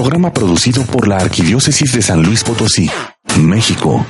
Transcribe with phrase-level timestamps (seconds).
[0.00, 2.88] Programa producido por la Arquidiócesis de San Luis Potosí,
[3.42, 4.06] México.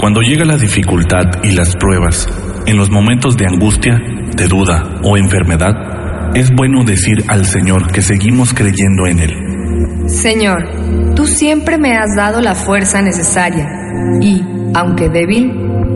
[0.00, 2.28] Cuando llega la dificultad y las pruebas,
[2.66, 3.96] en los momentos de angustia,
[4.36, 10.08] de duda o enfermedad, es bueno decir al Señor que seguimos creyendo en Él.
[10.08, 13.68] Señor, tú siempre me has dado la fuerza necesaria
[14.20, 14.42] y,
[14.74, 15.52] aunque débil,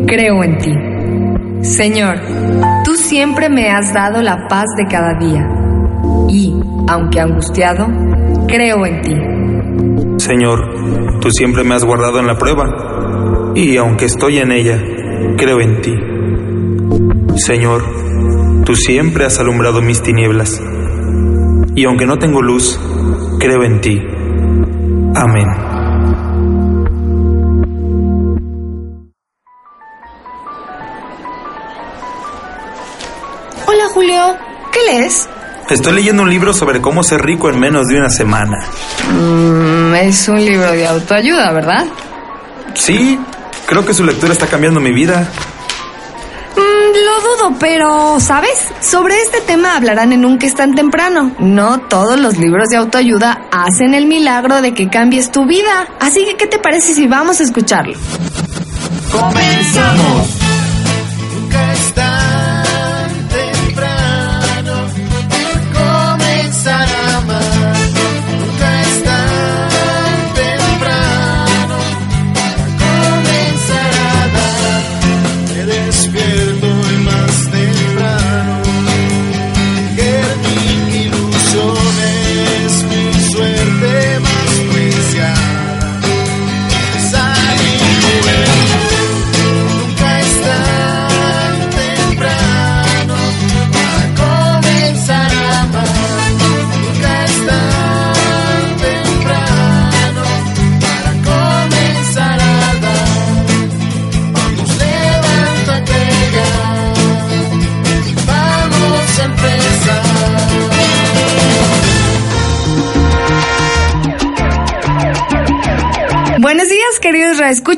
[0.06, 0.74] creo en ti.
[1.62, 2.20] Señor,
[2.84, 5.57] tú siempre me has dado la paz de cada día
[6.28, 6.54] y,
[6.88, 7.86] aunque angustiado,
[8.46, 9.14] creo en ti.
[10.18, 14.82] Señor, tú siempre me has guardado en la prueba y, aunque estoy en ella,
[15.36, 15.94] creo en ti.
[17.36, 17.82] Señor,
[18.64, 20.60] tú siempre has alumbrado mis tinieblas
[21.74, 22.78] y, aunque no tengo luz,
[23.38, 24.00] creo en ti.
[25.14, 25.46] Amén.
[33.66, 34.22] Hola Julio,
[34.72, 35.28] ¿qué lees?
[35.70, 38.56] Estoy leyendo un libro sobre cómo ser rico en menos de una semana.
[39.12, 41.84] Mm, es un libro de autoayuda, ¿verdad?
[42.72, 43.18] Sí,
[43.66, 45.28] creo que su lectura está cambiando mi vida.
[46.56, 48.58] Mm, lo dudo, pero, ¿sabes?
[48.80, 51.32] Sobre este tema hablarán en un que es tan temprano.
[51.38, 55.86] No todos los libros de autoayuda hacen el milagro de que cambies tu vida.
[56.00, 57.98] Así que, ¿qué te parece si vamos a escucharlo?
[59.12, 60.37] Comenzamos.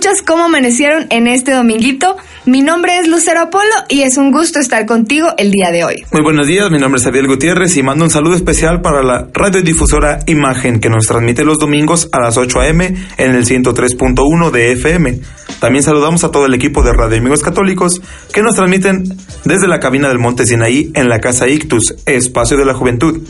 [0.00, 2.16] Reescuchas, ¿cómo amanecieron en este dominguito?
[2.46, 6.04] Mi nombre es Lucero Apolo y es un gusto estar contigo el día de hoy.
[6.12, 9.28] Muy buenos días, mi nombre es Ariel Gutiérrez y mando un saludo especial para la
[9.32, 12.94] radiodifusora Imagen que nos transmite los domingos a las 8 a.m.
[13.18, 15.20] en el 103.1 de FM.
[15.60, 18.00] También saludamos a todo el equipo de Radio Amigos Católicos
[18.32, 19.04] que nos transmiten
[19.44, 23.20] desde la cabina del Monte Sinaí en la Casa Ictus, Espacio de la Juventud.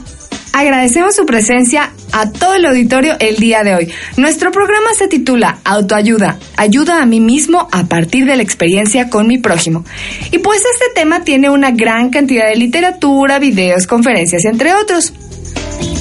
[0.60, 3.88] Agradecemos su presencia a todo el auditorio el día de hoy.
[4.18, 9.26] Nuestro programa se titula Autoayuda, ayuda a mí mismo a partir de la experiencia con
[9.26, 9.86] mi prójimo.
[10.30, 15.14] Y pues este tema tiene una gran cantidad de literatura, videos, conferencias, entre otros.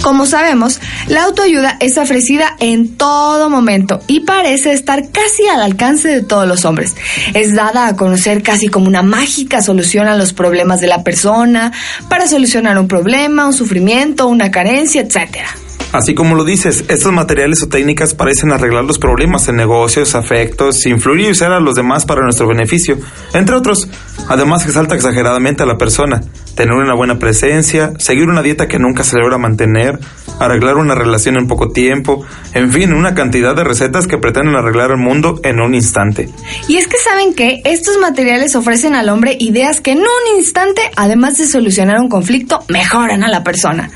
[0.01, 6.07] Como sabemos, la autoayuda es ofrecida en todo momento y parece estar casi al alcance
[6.07, 6.95] de todos los hombres.
[7.33, 11.73] Es dada a conocer casi como una mágica solución a los problemas de la persona,
[12.07, 15.49] para solucionar un problema, un sufrimiento, una carencia, etcétera.
[15.91, 20.85] Así como lo dices, estos materiales o técnicas parecen arreglar los problemas en negocios, afectos,
[20.85, 22.97] influir y usar a los demás para nuestro beneficio,
[23.33, 23.87] entre otros.
[24.27, 26.21] Además, exalta exageradamente a la persona,
[26.55, 29.99] tener una buena presencia, seguir una dieta que nunca se logra mantener,
[30.39, 34.91] arreglar una relación en poco tiempo, en fin, una cantidad de recetas que pretenden arreglar
[34.91, 36.29] el mundo en un instante.
[36.67, 40.81] Y es que saben que estos materiales ofrecen al hombre ideas que en un instante,
[40.95, 43.91] además de solucionar un conflicto, mejoran a la persona.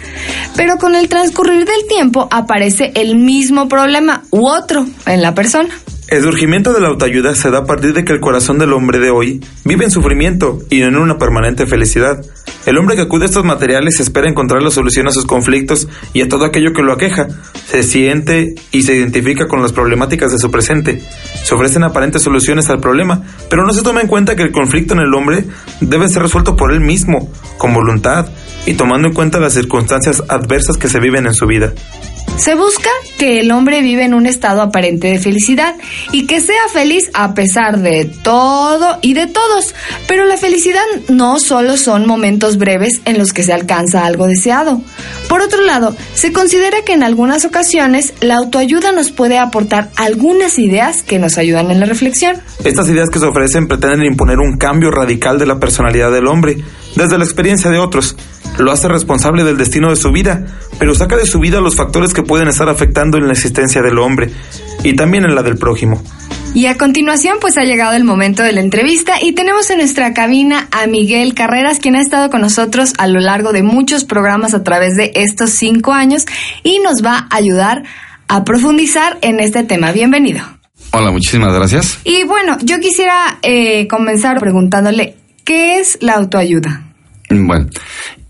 [0.56, 5.70] Pero con el transcurrir del tiempo aparece el mismo problema u otro en la persona.
[6.08, 9.00] El surgimiento de la autoayuda se da a partir de que el corazón del hombre
[9.00, 12.24] de hoy vive en sufrimiento y en una permanente felicidad.
[12.66, 16.22] El hombre que acude a estos materiales espera encontrar la solución a sus conflictos y
[16.22, 17.28] a todo aquello que lo aqueja.
[17.68, 21.02] Se siente y se identifica con las problemáticas de su presente.
[21.44, 24.94] Se ofrecen aparentes soluciones al problema, pero no se toma en cuenta que el conflicto
[24.94, 25.46] en el hombre
[25.82, 28.28] debe ser resuelto por él mismo, con voluntad
[28.66, 31.74] y tomando en cuenta las circunstancias adversas que se viven en su vida.
[32.38, 32.90] Se busca
[33.20, 35.76] que el hombre vive en un estado aparente de felicidad
[36.12, 39.74] y que sea feliz a pesar de todo y de todos.
[40.08, 44.82] Pero la felicidad no solo son momentos breves en los que se alcanza algo deseado.
[45.28, 50.60] Por otro lado, se considera que en algunas ocasiones la autoayuda nos puede aportar algunas
[50.60, 52.38] ideas que nos ayudan en la reflexión.
[52.64, 56.58] Estas ideas que se ofrecen pretenden imponer un cambio radical de la personalidad del hombre,
[56.96, 58.16] desde la experiencia de otros.
[58.60, 60.46] Lo hace responsable del destino de su vida,
[60.78, 63.98] pero saca de su vida los factores que pueden estar afectando en la existencia del
[63.98, 64.32] hombre
[64.84, 66.02] y también en la del prójimo.
[66.54, 70.14] Y a continuación, pues ha llegado el momento de la entrevista y tenemos en nuestra
[70.14, 74.54] cabina a Miguel Carreras, quien ha estado con nosotros a lo largo de muchos programas
[74.54, 76.26] a través de estos cinco años
[76.62, 77.84] y nos va a ayudar
[78.28, 79.92] a profundizar en este tema.
[79.92, 80.42] Bienvenido.
[80.92, 82.00] Hola, muchísimas gracias.
[82.04, 86.94] Y bueno, yo quisiera eh, comenzar preguntándole, ¿qué es la autoayuda?
[87.32, 87.68] Bueno,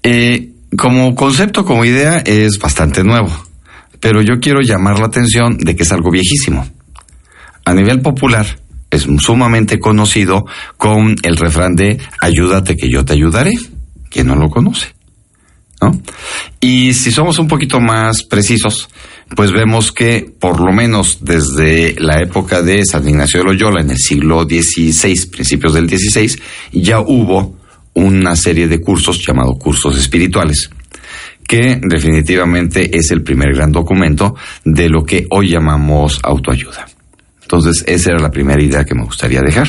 [0.01, 3.29] eh, como concepto, como idea, es bastante nuevo,
[4.03, 6.67] pero yo quiero llamar la atención de que es algo viejísimo.
[7.63, 8.45] A nivel popular,
[8.91, 10.43] es sumamente conocido
[10.75, 13.53] con el refrán de ayúdate que yo te ayudaré.
[14.09, 14.93] ¿Quién no lo conoce?
[15.81, 15.97] ¿No?
[16.59, 18.89] Y si somos un poquito más precisos,
[19.37, 23.91] pues vemos que por lo menos desde la época de San Ignacio de Loyola, en
[23.91, 26.41] el siglo XVI, principios del XVI,
[26.73, 27.57] ya hubo
[27.93, 30.69] una serie de cursos llamados cursos espirituales,
[31.47, 36.85] que definitivamente es el primer gran documento de lo que hoy llamamos autoayuda.
[37.41, 39.67] Entonces, esa era la primera idea que me gustaría dejar,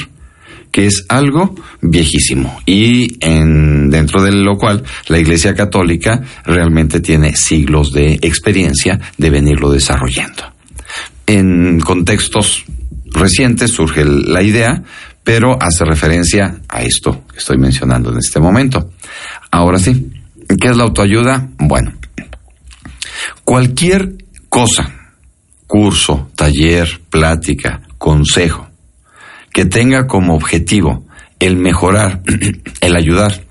[0.71, 7.37] que es algo viejísimo y en, dentro de lo cual la Iglesia Católica realmente tiene
[7.37, 10.43] siglos de experiencia de venirlo desarrollando.
[11.27, 12.65] En contextos
[13.07, 14.83] recientes surge la idea,
[15.23, 18.91] pero hace referencia a esto que estoy mencionando en este momento.
[19.51, 20.11] Ahora sí,
[20.61, 21.49] ¿qué es la autoayuda?
[21.59, 21.93] Bueno,
[23.45, 24.17] cualquier
[24.49, 24.93] cosa,
[25.67, 28.69] curso, taller, plática, consejo,
[29.53, 31.05] que tenga como objetivo
[31.41, 32.23] el mejorar,
[32.81, 33.45] el ayudar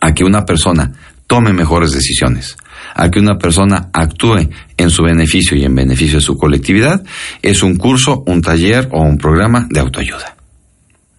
[0.00, 0.92] a que una persona
[1.26, 2.56] tome mejores decisiones,
[2.94, 7.02] a que una persona actúe en su beneficio y en beneficio de su colectividad,
[7.42, 10.36] es un curso, un taller o un programa de autoayuda.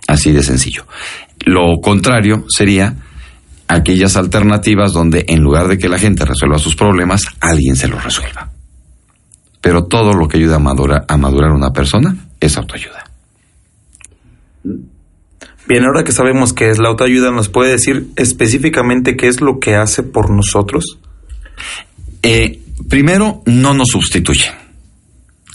[0.07, 0.87] Así de sencillo.
[1.45, 2.95] Lo contrario sería
[3.69, 8.03] aquellas alternativas donde en lugar de que la gente resuelva sus problemas, alguien se los
[8.03, 8.49] resuelva.
[9.61, 13.05] Pero todo lo que ayuda a madurar a madurar una persona es autoayuda.
[15.67, 19.59] Bien, ahora que sabemos qué es la autoayuda, ¿nos puede decir específicamente qué es lo
[19.59, 20.97] que hace por nosotros?
[22.23, 24.51] Eh, primero, no nos sustituye.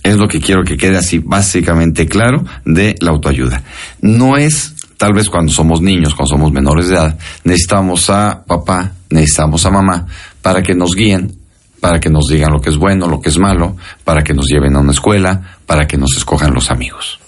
[0.05, 3.65] Es lo que quiero que quede así básicamente claro de la autoayuda.
[4.03, 8.93] No es, tal vez cuando somos niños, cuando somos menores de edad, necesitamos a papá,
[9.11, 10.07] necesitamos a mamá
[10.43, 11.37] para que nos guíen,
[11.81, 14.47] para que nos digan lo que es bueno, lo que es malo, para que nos
[14.47, 17.19] lleven a una escuela, para que nos escojan los amigos.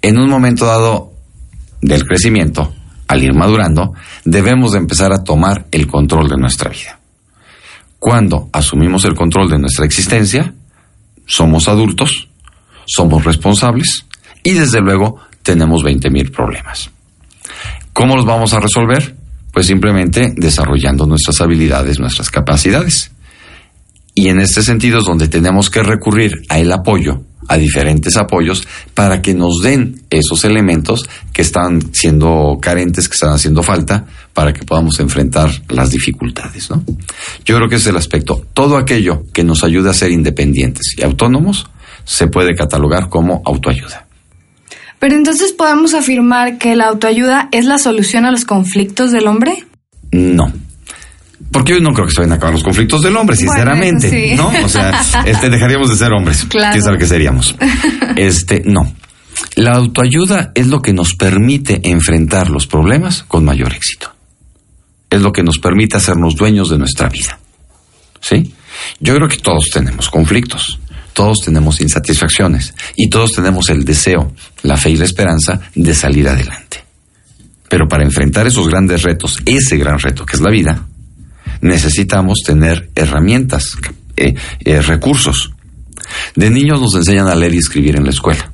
[0.00, 1.12] En un momento dado
[1.80, 2.72] del crecimiento,
[3.08, 3.94] al ir madurando,
[4.24, 6.98] debemos de empezar a tomar el control de nuestra vida.
[7.98, 10.54] Cuando asumimos el control de nuestra existencia,
[11.26, 12.28] somos adultos,
[12.86, 14.06] somos responsables
[14.42, 16.90] y desde luego tenemos 20 mil problemas.
[17.92, 19.14] ¿Cómo los vamos a resolver?
[19.52, 23.12] Pues simplemente desarrollando nuestras habilidades, nuestras capacidades.
[24.16, 28.66] Y en este sentido es donde tenemos que recurrir a el apoyo, a diferentes apoyos,
[28.94, 34.52] para que nos den esos elementos que están siendo carentes, que están haciendo falta, para
[34.52, 36.82] que podamos enfrentar las dificultades, ¿no?
[37.44, 38.44] Yo creo que es el aspecto.
[38.54, 41.66] Todo aquello que nos ayude a ser independientes y autónomos
[42.04, 44.03] se puede catalogar como autoayuda.
[44.98, 49.64] Pero entonces podemos afirmar que la autoayuda es la solución a los conflictos del hombre?
[50.12, 50.52] No.
[51.50, 54.10] Porque yo no creo que se vayan a acabar los conflictos del hombre, Bueno, sinceramente,
[54.10, 54.34] sí.
[54.34, 54.50] ¿no?
[54.64, 56.44] O sea, este, dejaríamos de ser hombres.
[56.44, 56.72] Claro.
[56.72, 57.54] ¿Quién sabe qué seríamos?
[58.16, 58.94] Este, no.
[59.56, 64.14] La autoayuda es lo que nos permite enfrentar los problemas con mayor éxito.
[65.10, 67.38] Es lo que nos permite hacernos dueños de nuestra vida.
[68.20, 68.54] ¿Sí?
[69.00, 70.78] Yo creo que todos tenemos conflictos,
[71.14, 76.28] todos tenemos insatisfacciones y todos tenemos el deseo, la fe y la esperanza de salir
[76.28, 76.84] adelante.
[77.68, 80.86] Pero para enfrentar esos grandes retos, ese gran reto que es la vida,
[81.62, 83.76] necesitamos tener herramientas,
[84.16, 85.52] eh, eh, recursos.
[86.34, 88.52] De niños nos enseñan a leer y escribir en la escuela.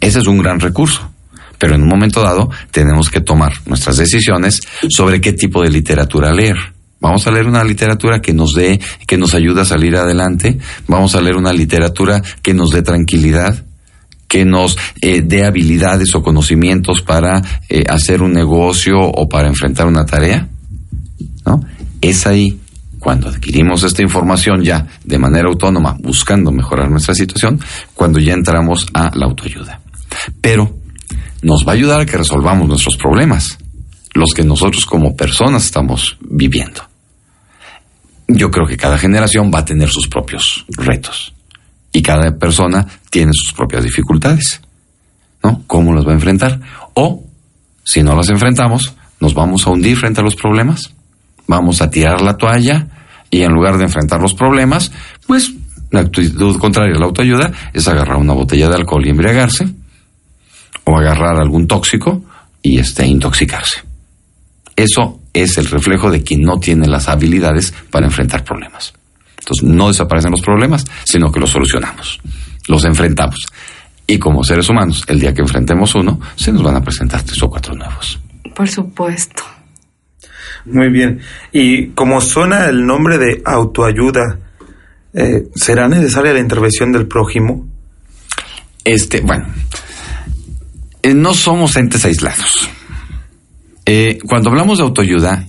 [0.00, 1.10] Ese es un gran recurso.
[1.58, 6.32] Pero en un momento dado tenemos que tomar nuestras decisiones sobre qué tipo de literatura
[6.32, 6.56] leer.
[7.02, 10.56] Vamos a leer una literatura que nos dé, que nos ayude a salir adelante.
[10.86, 13.66] Vamos a leer una literatura que nos dé tranquilidad,
[14.28, 19.88] que nos eh, dé habilidades o conocimientos para eh, hacer un negocio o para enfrentar
[19.88, 20.48] una tarea.
[21.44, 21.60] ¿No?
[22.00, 22.60] Es ahí
[23.00, 27.58] cuando adquirimos esta información ya de manera autónoma, buscando mejorar nuestra situación,
[27.94, 29.80] cuando ya entramos a la autoayuda.
[30.40, 30.78] Pero
[31.42, 33.58] nos va a ayudar a que resolvamos nuestros problemas,
[34.14, 36.91] los que nosotros como personas estamos viviendo.
[38.34, 41.34] Yo creo que cada generación va a tener sus propios retos
[41.92, 44.60] y cada persona tiene sus propias dificultades,
[45.42, 45.62] ¿no?
[45.66, 46.58] ¿Cómo las va a enfrentar?
[46.94, 47.24] O,
[47.84, 50.94] si no las enfrentamos, nos vamos a hundir frente a los problemas,
[51.46, 52.86] vamos a tirar la toalla
[53.30, 54.92] y en lugar de enfrentar los problemas,
[55.26, 55.52] pues
[55.90, 59.68] la actitud contraria a la autoayuda es agarrar una botella de alcohol y embriagarse
[60.84, 62.24] o agarrar algún tóxico
[62.62, 63.82] y este, intoxicarse.
[64.74, 68.92] Eso es el reflejo de quien no tiene las habilidades para enfrentar problemas.
[69.38, 72.20] Entonces, no desaparecen los problemas, sino que los solucionamos,
[72.68, 73.46] los enfrentamos.
[74.06, 77.42] Y como seres humanos, el día que enfrentemos uno, se nos van a presentar tres
[77.42, 78.20] o cuatro nuevos.
[78.54, 79.42] Por supuesto.
[80.66, 81.20] Muy bien.
[81.52, 84.38] Y como suena el nombre de autoayuda,
[85.14, 87.66] eh, ¿será necesaria la intervención del prójimo?
[88.84, 89.46] Este, bueno,
[91.02, 92.68] eh, no somos entes aislados.
[93.84, 95.46] Eh, cuando hablamos de autoayuda,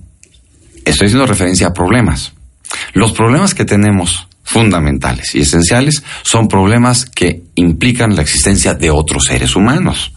[0.86, 2.34] estoy haciendo referencia a problemas.
[2.94, 9.26] Los problemas que tenemos fundamentales y esenciales son problemas que implican la existencia de otros
[9.26, 10.14] seres humanos.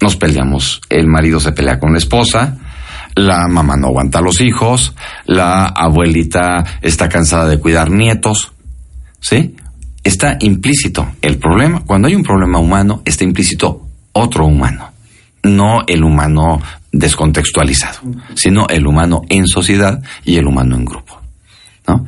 [0.00, 2.58] Nos peleamos, el marido se pelea con la esposa,
[3.14, 4.94] la mamá no aguanta a los hijos,
[5.26, 8.52] la abuelita está cansada de cuidar nietos,
[9.20, 9.56] ¿sí?
[10.02, 14.92] Está implícito el problema, cuando hay un problema humano, está implícito otro humano,
[15.42, 16.60] no el humano
[16.92, 18.00] descontextualizado,
[18.34, 21.20] sino el humano en sociedad y el humano en grupo.
[21.86, 22.06] ¿no?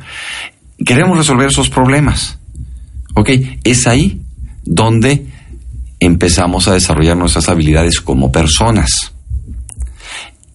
[0.85, 2.39] Queremos resolver esos problemas.
[3.15, 3.29] ¿Ok?
[3.63, 4.21] Es ahí
[4.63, 5.25] donde
[5.99, 9.13] empezamos a desarrollar nuestras habilidades como personas.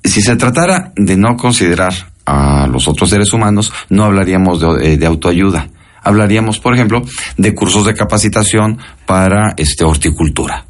[0.05, 1.95] Si se tratara de no considerar
[2.27, 5.69] a los otros seres humanos, no hablaríamos de, eh, autoayuda.
[6.03, 7.03] Hablaríamos, por ejemplo,
[7.37, 10.68] de cursos de capacitación para este, horticultura.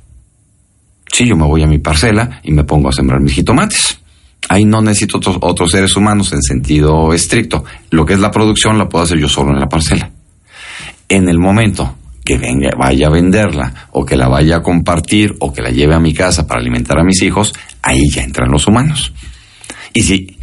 [1.12, 4.00] Sí, yo me voy a mi parcela y me pongo a sembrar mis jitomates.
[4.48, 7.64] Ahí no necesito otros, seres humanos en sentido estricto.
[7.90, 10.10] Lo que es la producción la puedo hacer yo solo en la parcela.
[11.08, 15.52] En el momento que venga, vaya a venderla o que la vaya a compartir o
[15.52, 18.66] que la lleve a mi casa para alimentar a mis hijos, ahí ya entran los
[18.66, 19.12] humanos.
[19.94, 20.38] Y si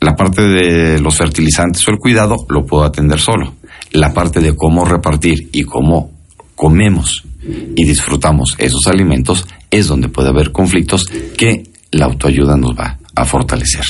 [0.00, 3.54] la parte de los fertilizantes o el cuidado lo puedo atender solo.
[3.92, 6.10] La parte de cómo repartir y cómo
[6.54, 7.24] comemos
[7.76, 11.04] y disfrutamos esos alimentos es donde puede haber conflictos
[11.36, 13.84] que la autoayuda nos va a fortalecer.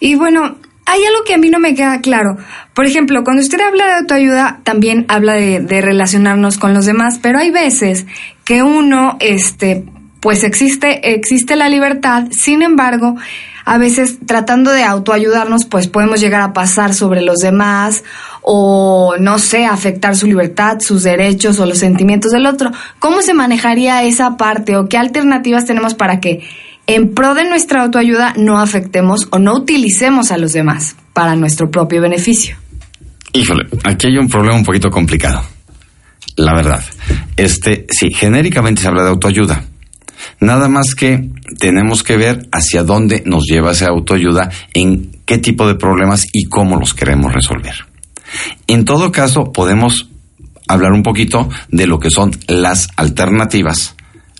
[0.00, 2.36] Y bueno, hay algo que a mí no me queda claro.
[2.74, 7.18] Por ejemplo, cuando usted habla de autoayuda, también habla de, de relacionarnos con los demás,
[7.20, 8.06] pero hay veces
[8.44, 9.84] que uno, este,
[10.20, 13.16] pues existe, existe la libertad, sin embargo,
[13.64, 18.04] a veces tratando de autoayudarnos, pues podemos llegar a pasar sobre los demás
[18.48, 22.70] o, no sé, afectar su libertad, sus derechos o los sentimientos del otro.
[23.00, 26.46] ¿Cómo se manejaría esa parte o qué alternativas tenemos para que
[26.86, 31.72] en pro de nuestra autoayuda no afectemos o no utilicemos a los demás para nuestro
[31.72, 32.56] propio beneficio?
[33.32, 35.42] Híjole, aquí hay un problema un poquito complicado.
[36.36, 36.84] La verdad.
[37.36, 39.64] Este, sí, genéricamente se habla de autoayuda.
[40.38, 45.66] Nada más que tenemos que ver hacia dónde nos lleva esa autoayuda, en qué tipo
[45.66, 47.74] de problemas y cómo los queremos resolver.
[48.66, 50.08] En todo caso, podemos
[50.68, 53.94] hablar un poquito de lo que son las alternativas,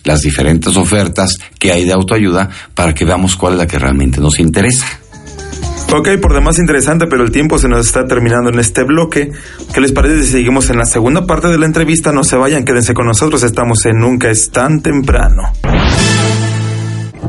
[0.04, 4.20] las diferentes ofertas que hay de autoayuda para que veamos cuál es la que realmente
[4.20, 4.86] nos interesa.
[5.92, 9.30] Ok, por demás interesante, pero el tiempo se nos está terminando en este bloque.
[9.72, 12.12] ¿Qué les parece si seguimos en la segunda parte de la entrevista?
[12.12, 15.42] No se vayan, quédense con nosotros, estamos en Nunca es tan temprano.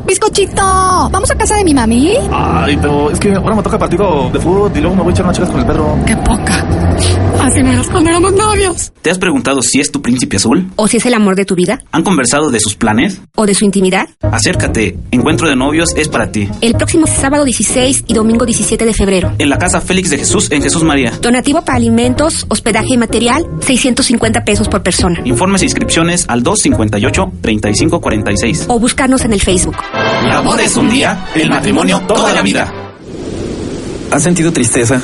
[0.08, 0.62] Bizcochito,
[1.10, 2.16] ¿vamos a casa de mi mami?
[2.32, 5.12] Ay, pero es que ahora me toca partido de fútbol y luego me voy a
[5.12, 5.98] echar unas chicas con el Pedro.
[6.06, 6.64] Qué poca.
[7.90, 8.92] Cuando éramos novios.
[9.00, 10.70] ¿Te has preguntado si es tu príncipe azul?
[10.76, 11.82] ¿O si es el amor de tu vida?
[11.92, 13.22] ¿Han conversado de sus planes?
[13.36, 14.06] ¿O de su intimidad?
[14.20, 16.46] Acércate, Encuentro de Novios es para ti.
[16.60, 19.32] El próximo sábado 16 y domingo 17 de febrero.
[19.38, 21.12] En la Casa Félix de Jesús en Jesús María.
[21.22, 25.22] Donativo para alimentos, hospedaje y material, 650 pesos por persona.
[25.24, 28.66] Informes e inscripciones al 258-3546.
[28.68, 29.76] O buscarnos en el Facebook.
[30.22, 32.70] El amor es un día, el matrimonio toda la vida.
[34.10, 35.00] ¿Has sentido tristeza,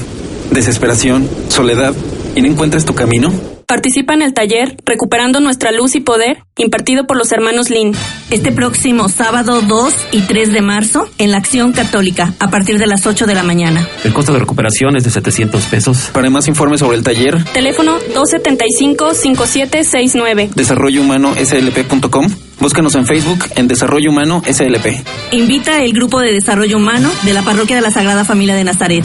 [0.51, 1.95] desesperación, soledad
[2.35, 3.33] y no encuentras tu camino?
[3.67, 7.93] Participa en el taller Recuperando nuestra luz y poder, impartido por los hermanos Lin.
[8.31, 12.87] Este próximo sábado 2 y 3 de marzo en la Acción Católica, a partir de
[12.87, 13.89] las 8 de la mañana.
[14.05, 16.11] El costo de recuperación es de 700 pesos.
[16.13, 20.51] Para más informes sobre el taller, Teléfono 275-5769.
[20.55, 22.29] Desarrollo Humano SLP.com.
[22.61, 25.03] Búscanos en Facebook en Desarrollo Humano SLP.
[25.33, 29.05] Invita el Grupo de Desarrollo Humano de la Parroquia de la Sagrada Familia de Nazaret.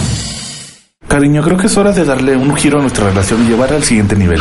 [1.20, 3.84] Cariño, creo que es hora de darle un giro a nuestra relación y llevarla al
[3.84, 4.40] siguiente nivel.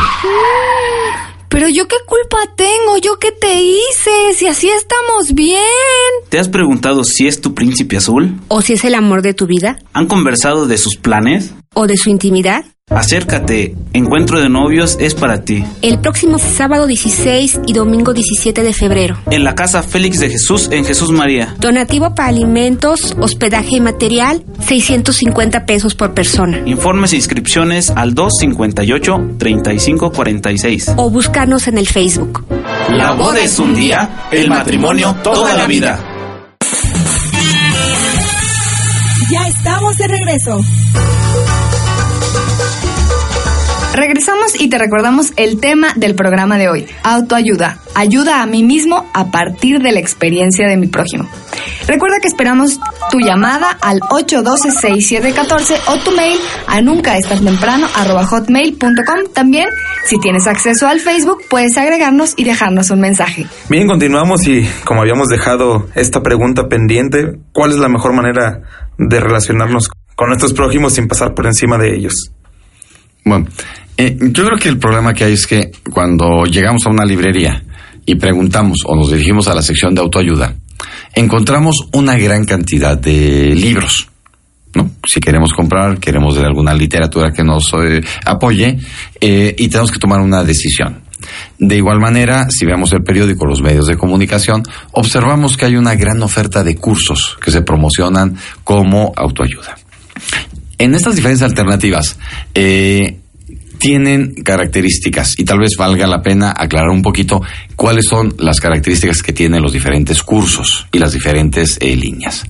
[1.49, 5.59] Pero yo qué culpa tengo, yo qué te hice, si así estamos bien.
[6.29, 8.39] ¿Te has preguntado si es tu príncipe azul?
[8.47, 9.77] ¿O si es el amor de tu vida?
[9.91, 11.51] ¿Han conversado de sus planes?
[11.73, 12.63] ¿O de su intimidad?
[12.89, 15.63] Acércate, Encuentro de Novios es para ti.
[15.83, 19.19] El próximo sábado 16 y domingo 17 de febrero.
[19.29, 21.53] En la Casa Félix de Jesús en Jesús María.
[21.59, 26.63] Donativo para alimentos, hospedaje y material, 650 pesos por persona.
[26.65, 30.95] Informes e inscripciones al 258-3546.
[30.97, 32.43] O buscarnos en el Facebook.
[32.89, 35.99] La boda es un día, el matrimonio toda la vida.
[39.31, 40.59] Ya estamos de regreso.
[43.93, 49.09] Regresamos y te recordamos el tema del programa de hoy, autoayuda, ayuda a mí mismo
[49.13, 51.27] a partir de la experiencia de mi prójimo.
[51.87, 52.79] Recuerda que esperamos
[53.09, 59.33] tu llamada al 812-6714 o tu mail a nunca es tan temprano arroba hotmail.com.
[59.33, 59.69] También,
[60.05, 63.47] si tienes acceso al Facebook, puedes agregarnos y dejarnos un mensaje.
[63.69, 68.61] Bien, continuamos y como habíamos dejado esta pregunta pendiente, ¿cuál es la mejor manera
[68.97, 72.31] de relacionarnos con nuestros prójimos sin pasar por encima de ellos?
[73.25, 73.47] Bueno,
[73.97, 77.63] eh, yo creo que el problema que hay es que cuando llegamos a una librería
[78.05, 80.55] y preguntamos o nos dirigimos a la sección de autoayuda,
[81.13, 84.09] encontramos una gran cantidad de libros.
[84.73, 84.91] ¿no?
[85.05, 88.77] Si queremos comprar, queremos de alguna literatura que nos eh, apoye
[89.19, 91.01] eh, y tenemos que tomar una decisión.
[91.57, 95.95] De igual manera, si vemos el periódico, los medios de comunicación, observamos que hay una
[95.95, 99.75] gran oferta de cursos que se promocionan como autoayuda.
[100.79, 102.17] En estas diferentes alternativas,
[102.55, 103.17] eh,
[103.79, 107.41] tienen características y tal vez valga la pena aclarar un poquito
[107.75, 112.45] cuáles son las características que tienen los diferentes cursos y las diferentes eh, líneas.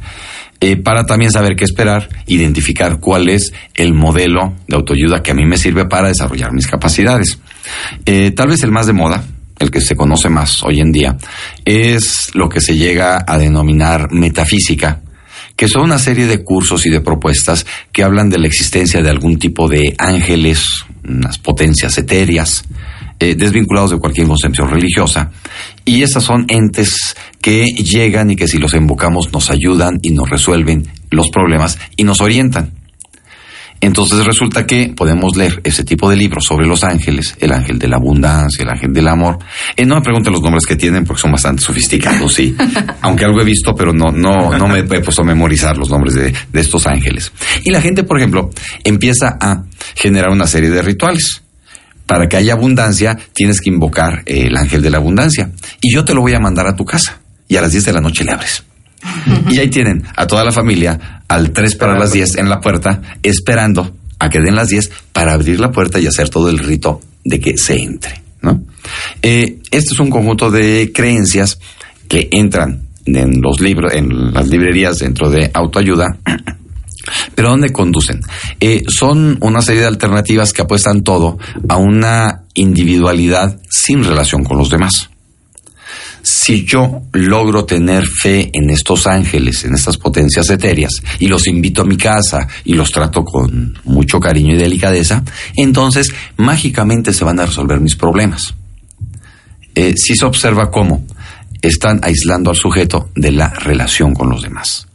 [0.62, 5.36] Eh, para también saber qué esperar, identificar cuál es el modelo de autoayuda que a
[5.36, 7.40] mí me sirve para desarrollar mis capacidades.
[8.36, 9.24] Tal vez el más de moda,
[9.58, 11.18] el que se conoce más hoy en día,
[11.66, 15.02] es lo que se llega a denominar metafísica,
[15.60, 19.10] que son una serie de cursos y de propuestas que hablan de la existencia de
[19.10, 20.66] algún tipo de ángeles,
[21.06, 22.64] unas potencias etéreas,
[23.20, 25.32] eh, desvinculados de cualquier concepción religiosa.
[25.84, 30.30] Y esas son entes que llegan y que si los invocamos nos ayudan y nos
[30.30, 32.79] resuelven los problemas y nos orientan.
[33.82, 37.88] Entonces resulta que podemos leer ese tipo de libros sobre los ángeles, el ángel de
[37.88, 39.40] la abundancia, el ángel del amor.
[39.76, 42.56] Eh, no me pregunten los nombres que tienen porque son bastante sofisticados, sí.
[43.02, 46.16] Aunque algo he visto, pero no, no, no me he puesto a memorizar los nombres
[46.16, 47.32] de, de estos ángeles.
[47.64, 48.50] Y la gente, por ejemplo,
[48.84, 49.64] empieza a
[49.96, 51.44] generar una serie de rituales.
[52.06, 55.52] Para que haya abundancia, tienes que invocar el ángel de la abundancia.
[55.80, 57.22] Y yo te lo voy a mandar a tu casa.
[57.48, 58.64] Y a las 10 de la noche le abres.
[59.50, 63.02] Y ahí tienen a toda la familia al 3 para las 10 en la puerta,
[63.24, 67.00] esperando a que den las 10 para abrir la puerta y hacer todo el rito
[67.24, 68.22] de que se entre.
[68.42, 68.64] ¿no?
[69.22, 71.60] Eh, este es un conjunto de creencias
[72.10, 76.18] que entran en los libros, en las librerías dentro de autoayuda.
[77.36, 78.20] Pero ¿dónde conducen?
[78.60, 81.38] Eh, son una serie de alternativas que apuestan todo
[81.70, 85.10] a una individualidad sin relación con los demás
[86.30, 91.82] si yo logro tener fe en estos ángeles, en estas potencias etéreas, y los invito
[91.82, 95.24] a mi casa y los trato con mucho cariño y delicadeza,
[95.56, 98.54] entonces mágicamente se van a resolver mis problemas.
[99.74, 101.04] Eh, si se observa cómo
[101.64, 104.88] están aislando al sujeto de la relación con los demás,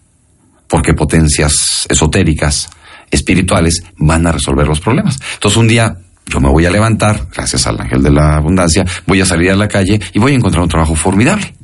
[0.69, 2.69] porque potencias esotéricas,
[3.11, 5.19] espirituales, van a resolver los problemas.
[5.35, 9.21] Entonces un día yo me voy a levantar, gracias al ángel de la abundancia, voy
[9.21, 11.55] a salir a la calle y voy a encontrar un trabajo formidable.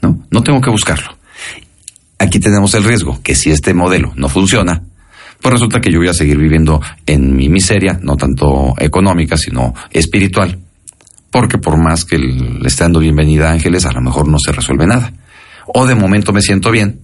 [0.00, 0.26] ¿No?
[0.30, 1.16] No tengo que buscarlo.
[2.18, 4.82] Aquí tenemos el riesgo que si este modelo no funciona,
[5.40, 9.74] pues resulta que yo voy a seguir viviendo en mi miseria, no tanto económica, sino
[9.90, 10.58] espiritual.
[11.30, 14.52] Porque por más que le esté dando bienvenida a ángeles, a lo mejor no se
[14.52, 15.12] resuelve nada.
[15.66, 17.00] O de momento me siento bien,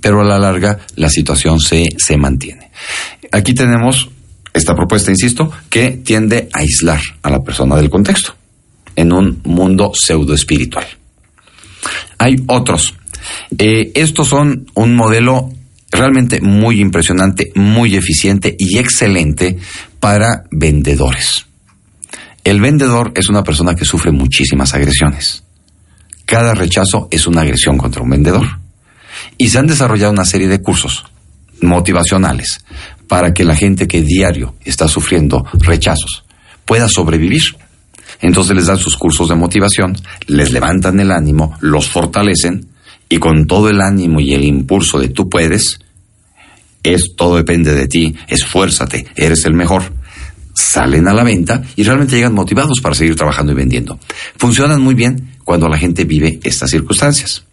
[0.00, 2.70] pero a la larga la situación se, se mantiene.
[3.30, 4.10] Aquí tenemos
[4.52, 8.34] esta propuesta, insisto, que tiende a aislar a la persona del contexto
[8.96, 10.86] en un mundo pseudo espiritual.
[12.18, 12.94] Hay otros.
[13.56, 15.50] Eh, estos son un modelo
[15.90, 19.58] realmente muy impresionante, muy eficiente y excelente
[20.00, 21.46] para vendedores.
[22.44, 25.44] El vendedor es una persona que sufre muchísimas agresiones.
[26.24, 28.46] Cada rechazo es una agresión contra un vendedor.
[29.38, 31.04] Y se han desarrollado una serie de cursos
[31.60, 32.64] motivacionales
[33.08, 36.24] para que la gente que diario está sufriendo rechazos
[36.64, 37.42] pueda sobrevivir.
[38.20, 42.66] Entonces les dan sus cursos de motivación, les levantan el ánimo, los fortalecen
[43.08, 45.80] y con todo el ánimo y el impulso de tú puedes,
[46.82, 49.92] es todo depende de ti, esfuérzate, eres el mejor.
[50.54, 53.98] Salen a la venta y realmente llegan motivados para seguir trabajando y vendiendo.
[54.36, 57.44] Funcionan muy bien cuando la gente vive estas circunstancias.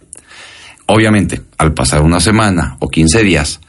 [0.85, 3.59] Obviamente, al pasar una semana o 15 días,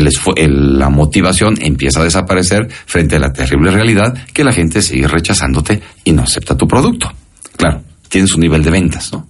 [0.00, 5.80] la motivación empieza a desaparecer frente a la terrible realidad que la gente sigue rechazándote
[6.04, 7.12] y no acepta tu producto.
[7.56, 9.28] Claro, tienes un nivel de ventas, ¿no?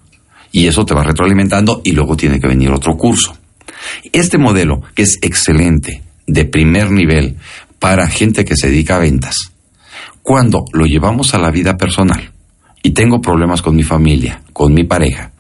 [0.53, 3.37] Y eso te va retroalimentando y luego tiene que venir otro curso.
[4.13, 7.37] Este modelo, que es excelente, de primer nivel,
[7.79, 9.37] para gente que se dedica a ventas,
[10.23, 12.33] cuando lo llevamos a la vida personal,
[12.83, 15.33] y tengo problemas con mi familia, con mi pareja,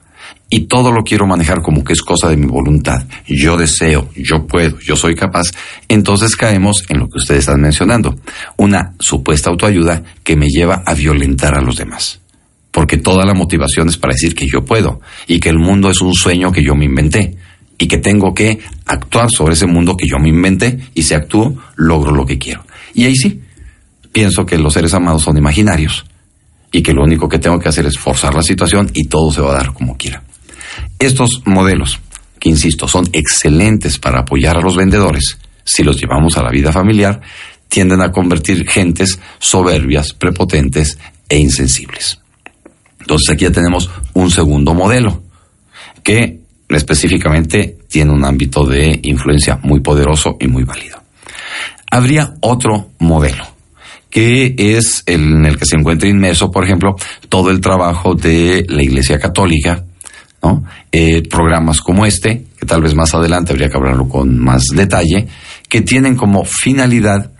[0.50, 4.46] y todo lo quiero manejar como que es cosa de mi voluntad, yo deseo, yo
[4.46, 5.50] puedo, yo soy capaz,
[5.88, 8.16] entonces caemos en lo que ustedes están mencionando,
[8.56, 12.20] una supuesta autoayuda que me lleva a violentar a los demás.
[12.70, 16.00] Porque toda la motivación es para decir que yo puedo y que el mundo es
[16.00, 17.36] un sueño que yo me inventé
[17.78, 21.56] y que tengo que actuar sobre ese mundo que yo me inventé y si actúo,
[21.76, 22.64] logro lo que quiero.
[22.94, 23.40] Y ahí sí,
[24.12, 26.04] pienso que los seres amados son imaginarios
[26.72, 29.40] y que lo único que tengo que hacer es forzar la situación y todo se
[29.40, 30.22] va a dar como quiera.
[30.98, 32.00] Estos modelos,
[32.40, 36.72] que insisto, son excelentes para apoyar a los vendedores, si los llevamos a la vida
[36.72, 37.20] familiar,
[37.68, 42.18] tienden a convertir gentes soberbias, prepotentes e insensibles.
[43.00, 45.22] Entonces aquí ya tenemos un segundo modelo,
[46.02, 51.02] que específicamente tiene un ámbito de influencia muy poderoso y muy válido.
[51.90, 53.44] Habría otro modelo,
[54.10, 56.96] que es el en el que se encuentra inmerso, por ejemplo,
[57.28, 59.84] todo el trabajo de la Iglesia Católica,
[60.90, 65.26] Eh, programas como este, que tal vez más adelante habría que hablarlo con más detalle,
[65.68, 67.30] que tienen como finalidad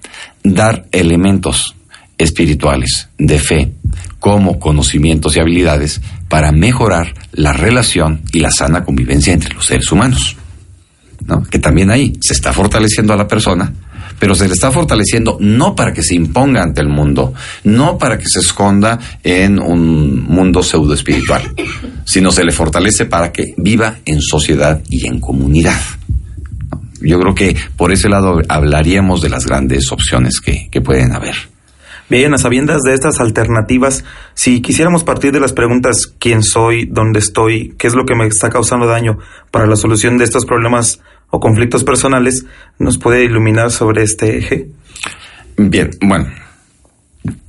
[0.44, 1.74] dar elementos
[2.18, 3.72] espirituales de fe
[4.18, 9.90] como conocimientos y habilidades para mejorar la relación y la sana convivencia entre los seres
[9.90, 10.36] humanos.
[11.24, 11.42] ¿no?
[11.44, 13.72] Que también ahí se está fortaleciendo a la persona,
[14.18, 18.18] pero se le está fortaleciendo no para que se imponga ante el mundo, no para
[18.18, 21.42] que se esconda en un mundo pseudo espiritual,
[22.04, 25.80] sino se le fortalece para que viva en sociedad y en comunidad.
[27.00, 31.36] Yo creo que por ese lado hablaríamos de las grandes opciones que, que pueden haber.
[32.10, 34.02] Bien, a sabiendas de estas alternativas,
[34.32, 38.26] si quisiéramos partir de las preguntas quién soy, dónde estoy, qué es lo que me
[38.26, 39.18] está causando daño
[39.50, 41.00] para la solución de estos problemas
[41.30, 42.44] o conflictos personales,
[42.78, 44.68] ¿nos puede iluminar sobre este eje?
[45.56, 46.26] Bien, bueno,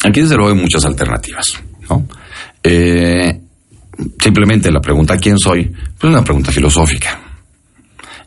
[0.06, 1.46] aquí desde luego hay muchas alternativas,
[1.90, 2.08] ¿no?
[2.64, 3.40] Eh,
[4.22, 7.20] simplemente la pregunta quién soy, pues es una pregunta filosófica.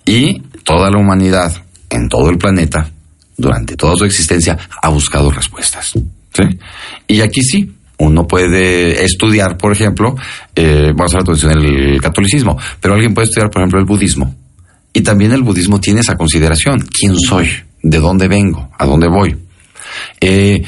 [0.05, 1.53] Y toda la humanidad
[1.91, 2.89] en todo el planeta,
[3.37, 5.93] durante toda su existencia, ha buscado respuestas.
[5.93, 6.43] ¿sí?
[7.07, 10.17] Y aquí sí, uno puede estudiar, por ejemplo,
[10.57, 14.35] eh, vamos a ver atención el catolicismo, pero alguien puede estudiar, por ejemplo, el budismo.
[14.93, 16.81] Y también el budismo tiene esa consideración.
[16.81, 17.49] ¿Quién soy?
[17.83, 18.71] ¿De dónde vengo?
[18.79, 19.37] ¿A dónde voy?
[20.21, 20.63] Eh,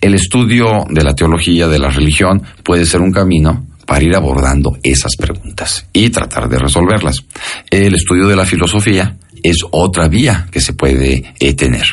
[0.00, 4.78] el estudio de la teología, de la religión, puede ser un camino para ir abordando
[4.82, 7.16] esas preguntas y tratar de resolverlas.
[7.70, 11.84] El estudio de la filosofía es otra vía que se puede eh, tener.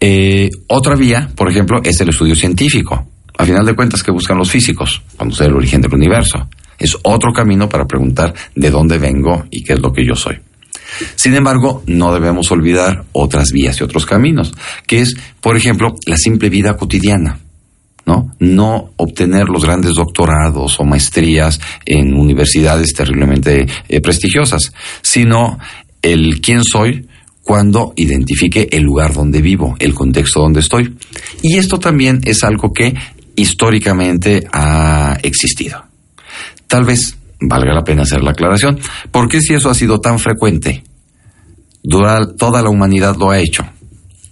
[0.00, 3.08] Eh, otra vía, por ejemplo, es el estudio científico.
[3.38, 6.48] A final de cuentas, que buscan los físicos cuando sea el origen del universo?
[6.78, 10.38] Es otro camino para preguntar de dónde vengo y qué es lo que yo soy.
[11.14, 14.52] Sin embargo, no debemos olvidar otras vías y otros caminos,
[14.86, 17.40] que es, por ejemplo, la simple vida cotidiana.
[18.06, 18.30] ¿no?
[18.38, 25.58] No obtener los grandes doctorados o maestrías en universidades terriblemente eh, prestigiosas, sino
[26.02, 27.08] el quién soy
[27.42, 30.96] cuando identifique el lugar donde vivo, el contexto donde estoy.
[31.42, 32.94] Y esto también es algo que
[33.36, 35.84] históricamente ha existido.
[36.66, 38.78] Tal vez valga la pena hacer la aclaración,
[39.10, 40.84] porque si eso ha sido tan frecuente,
[41.82, 43.64] dura- toda la humanidad lo ha hecho,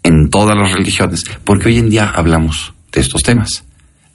[0.03, 3.65] en todas las religiones, porque hoy en día hablamos de estos temas.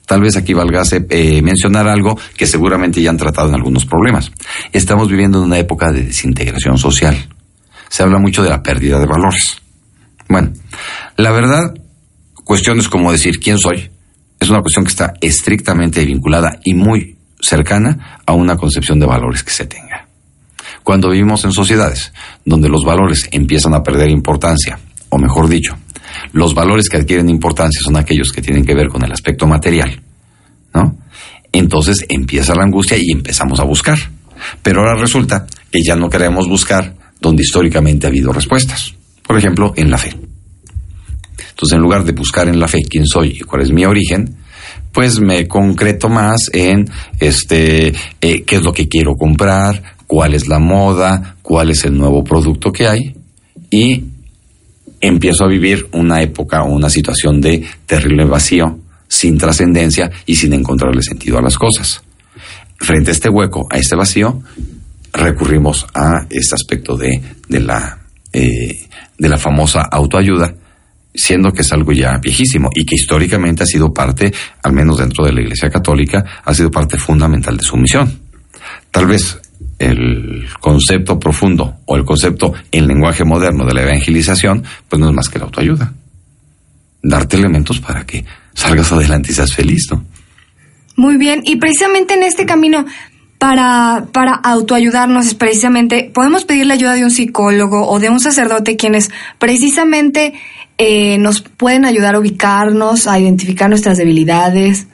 [0.06, 4.32] Tal vez aquí valgase eh, mencionar algo que seguramente ya han tratado en algunos problemas.
[4.72, 7.16] Estamos viviendo en una época de desintegración social.
[7.88, 9.58] Se habla mucho de la pérdida de valores.
[10.28, 10.52] Bueno,
[11.16, 11.74] la verdad,
[12.44, 13.88] cuestiones como decir quién soy,
[14.40, 19.42] es una cuestión que está estrictamente vinculada y muy cercana a una concepción de valores
[19.42, 20.06] que se tenga.
[20.82, 22.12] Cuando vivimos en sociedades
[22.44, 25.76] donde los valores empiezan a perder importancia, o mejor dicho,
[26.32, 30.02] los valores que adquieren importancia son aquellos que tienen que ver con el aspecto material,
[30.74, 30.96] ¿no?
[31.52, 33.98] Entonces empieza la angustia y empezamos a buscar.
[34.62, 38.94] Pero ahora resulta que ya no queremos buscar donde históricamente ha habido respuestas.
[39.26, 40.16] Por ejemplo, en la fe.
[41.50, 44.36] Entonces, en lugar de buscar en la fe quién soy y cuál es mi origen,
[44.92, 50.48] pues me concreto más en este eh, qué es lo que quiero comprar, cuál es
[50.48, 53.14] la moda, cuál es el nuevo producto que hay
[53.70, 54.04] y
[55.00, 58.78] empiezo a vivir una época o una situación de terrible vacío,
[59.08, 62.02] sin trascendencia y sin encontrarle sentido a las cosas.
[62.76, 64.42] Frente a este hueco, a este vacío,
[65.12, 67.98] recurrimos a este aspecto de, de la,
[68.32, 68.86] eh,
[69.18, 70.54] de la famosa autoayuda,
[71.14, 75.24] siendo que es algo ya viejísimo y que históricamente ha sido parte, al menos dentro
[75.24, 78.20] de la Iglesia Católica, ha sido parte fundamental de su misión.
[78.90, 79.38] Tal vez
[79.78, 85.14] el concepto profundo o el concepto en lenguaje moderno de la evangelización, pues no es
[85.14, 85.92] más que la autoayuda.
[87.02, 90.04] Darte elementos para que salgas adelante y seas feliz, ¿no?
[90.96, 92.84] Muy bien, y precisamente en este camino,
[93.40, 98.20] para, para autoayudarnos, es precisamente, podemos pedir la ayuda de un psicólogo o de un
[98.20, 100.34] sacerdote quienes precisamente
[100.76, 104.88] eh, nos pueden ayudar a ubicarnos, a identificar nuestras debilidades.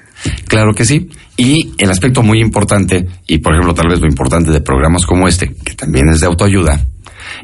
[0.47, 1.11] Claro que sí.
[1.37, 5.27] Y el aspecto muy importante, y por ejemplo tal vez lo importante de programas como
[5.27, 6.87] este, que también es de autoayuda,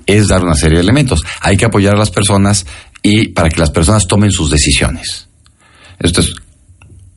[0.06, 1.24] es dar una serie de elementos.
[1.40, 2.64] Hay que apoyar a las personas
[3.02, 5.28] y para que las personas tomen sus decisiones.
[5.98, 6.32] Esto es,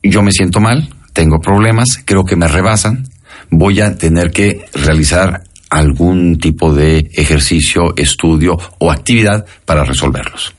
[0.02, 3.06] yo me siento mal, tengo problemas, creo que me rebasan,
[3.50, 10.54] voy a tener que realizar algún tipo de ejercicio, estudio o actividad para resolverlos.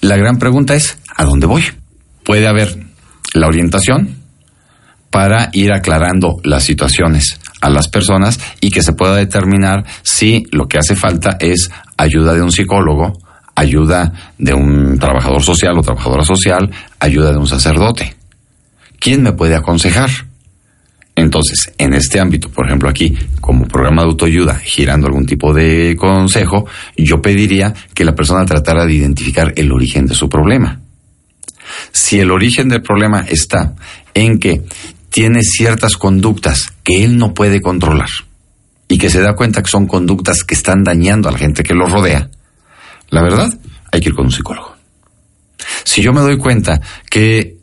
[0.00, 1.64] La gran pregunta es, ¿a dónde voy?
[2.24, 2.86] Puede haber
[3.34, 4.16] la orientación
[5.10, 10.68] para ir aclarando las situaciones a las personas y que se pueda determinar si lo
[10.68, 13.18] que hace falta es ayuda de un psicólogo,
[13.54, 16.70] ayuda de un trabajador social o trabajadora social,
[17.00, 18.16] ayuda de un sacerdote.
[18.98, 20.10] ¿Quién me puede aconsejar?
[21.16, 25.96] Entonces, en este ámbito, por ejemplo aquí, como programa de autoayuda, girando algún tipo de
[25.98, 30.80] consejo, yo pediría que la persona tratara de identificar el origen de su problema.
[31.92, 33.74] Si el origen del problema está
[34.14, 34.62] en que
[35.10, 38.08] tiene ciertas conductas que él no puede controlar
[38.88, 41.74] y que se da cuenta que son conductas que están dañando a la gente que
[41.74, 42.30] lo rodea,
[43.10, 43.52] la verdad,
[43.92, 44.76] hay que ir con un psicólogo.
[45.84, 47.56] Si yo me doy cuenta que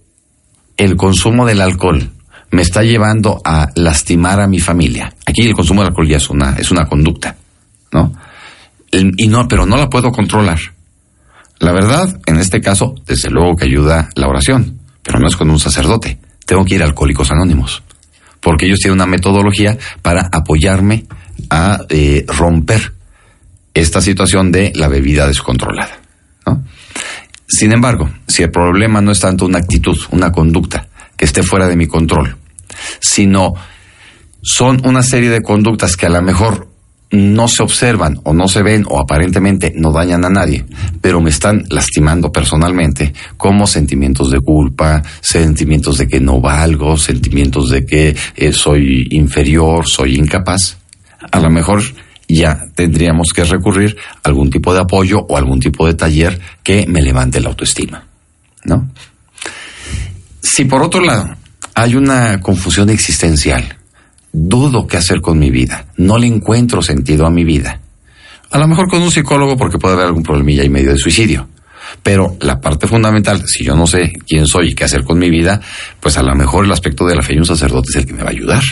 [0.75, 2.11] el consumo del alcohol
[2.51, 5.13] me está llevando a lastimar a mi familia.
[5.25, 7.35] Aquí el consumo del alcohol ya es una, es una conducta,
[7.91, 8.13] ¿no?
[8.91, 10.59] Y no, pero no la puedo controlar.
[11.59, 15.49] La verdad, en este caso, desde luego que ayuda la oración, pero no es con
[15.49, 16.19] un sacerdote.
[16.45, 17.83] Tengo que ir a Alcohólicos Anónimos,
[18.39, 21.05] porque ellos tienen una metodología para apoyarme
[21.49, 22.93] a eh, romper
[23.73, 25.99] esta situación de la bebida descontrolada.
[26.45, 26.63] ¿no?
[27.47, 31.67] Sin embargo, si el problema no es tanto una actitud, una conducta que esté fuera
[31.67, 32.37] de mi control,
[33.01, 33.55] sino
[34.41, 36.69] son una serie de conductas que a lo mejor
[37.11, 40.65] no se observan o no se ven o aparentemente no dañan a nadie,
[41.01, 47.69] pero me están lastimando personalmente, como sentimientos de culpa, sentimientos de que no valgo, sentimientos
[47.69, 50.77] de que eh, soy inferior, soy incapaz,
[51.31, 51.81] a lo mejor
[52.27, 56.85] ya tendríamos que recurrir a algún tipo de apoyo o algún tipo de taller que
[56.87, 58.05] me levante la autoestima,
[58.65, 58.89] ¿no?
[60.49, 61.35] Si por otro lado
[61.75, 63.77] hay una confusión existencial,
[64.31, 67.81] dudo qué hacer con mi vida, no le encuentro sentido a mi vida.
[68.49, 71.49] A lo mejor con un psicólogo porque puede haber algún problemilla y medio de suicidio.
[72.01, 75.29] Pero la parte fundamental, si yo no sé quién soy y qué hacer con mi
[75.29, 75.59] vida,
[75.99, 78.13] pues a lo mejor el aspecto de la fe y un sacerdote es el que
[78.13, 78.63] me va a ayudar.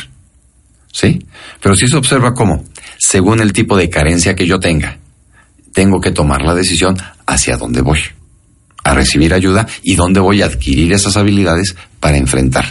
[0.91, 1.19] ¿Sí?
[1.61, 2.63] Pero si se observa cómo,
[2.97, 4.97] según el tipo de carencia que yo tenga,
[5.73, 6.95] tengo que tomar la decisión
[7.27, 7.99] hacia dónde voy,
[8.85, 12.65] a recibir ayuda y dónde voy a adquirir esas habilidades para enfrentar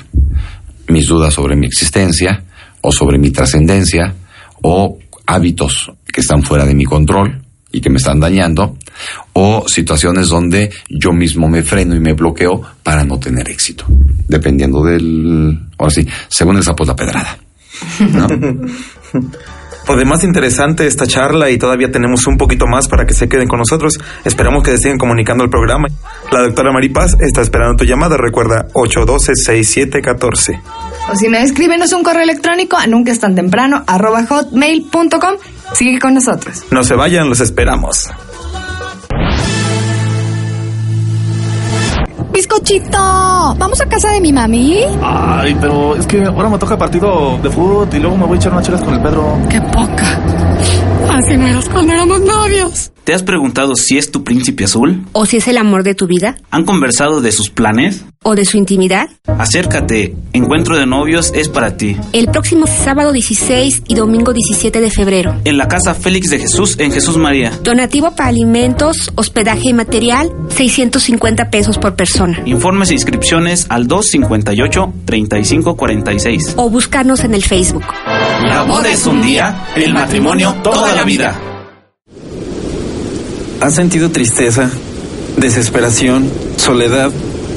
[0.88, 2.44] mis dudas sobre mi existencia,
[2.84, 4.14] o sobre mi trascendencia
[4.62, 7.40] o hábitos que están fuera de mi control
[7.72, 8.76] y que me están dañando
[9.32, 13.86] o situaciones donde yo mismo me freno y me bloqueo para no tener éxito,
[14.28, 17.38] dependiendo del, ahora sí, según el sapo la pedrada.
[18.00, 18.28] ¿no?
[19.86, 23.48] Por demás interesante esta charla y todavía tenemos un poquito más para que se queden
[23.48, 23.98] con nosotros.
[24.24, 25.88] Esperamos que se sigan comunicando al programa.
[26.32, 28.16] La doctora Maripaz está esperando tu llamada.
[28.16, 30.62] Recuerda 812-6714.
[31.10, 35.34] O si no, escríbenos un correo electrónico a nunca es tan temprano arroba hotmail.com.
[35.74, 36.62] Sigue con nosotros.
[36.70, 38.10] No se vayan, los esperamos.
[42.54, 44.84] Bizcochito, ¿vamos a casa de mi mami?
[45.02, 48.40] Ay, pero es que ahora me toca partido de fútbol y luego me voy a
[48.40, 49.36] echar unas chelas con el Pedro.
[49.48, 50.20] ¡Qué poca!
[51.12, 52.92] Así no eras cuando éramos novios.
[53.04, 55.04] ¿Te has preguntado si es tu príncipe azul?
[55.12, 56.36] ¿O si es el amor de tu vida?
[56.50, 58.02] ¿Han conversado de sus planes?
[58.22, 59.10] ¿O de su intimidad?
[59.26, 61.98] Acércate, Encuentro de Novios es para ti.
[62.14, 65.38] El próximo sábado 16 y domingo 17 de febrero.
[65.44, 67.52] En la Casa Félix de Jesús en Jesús María.
[67.62, 72.40] Donativo para alimentos, hospedaje y material, 650 pesos por persona.
[72.46, 76.54] Informes e inscripciones al 258-3546.
[76.56, 77.84] O buscarnos en el Facebook.
[78.48, 81.38] La boda es un día, el matrimonio toda la vida.
[83.64, 84.70] ¿Has sentido tristeza,
[85.38, 87.10] desesperación, soledad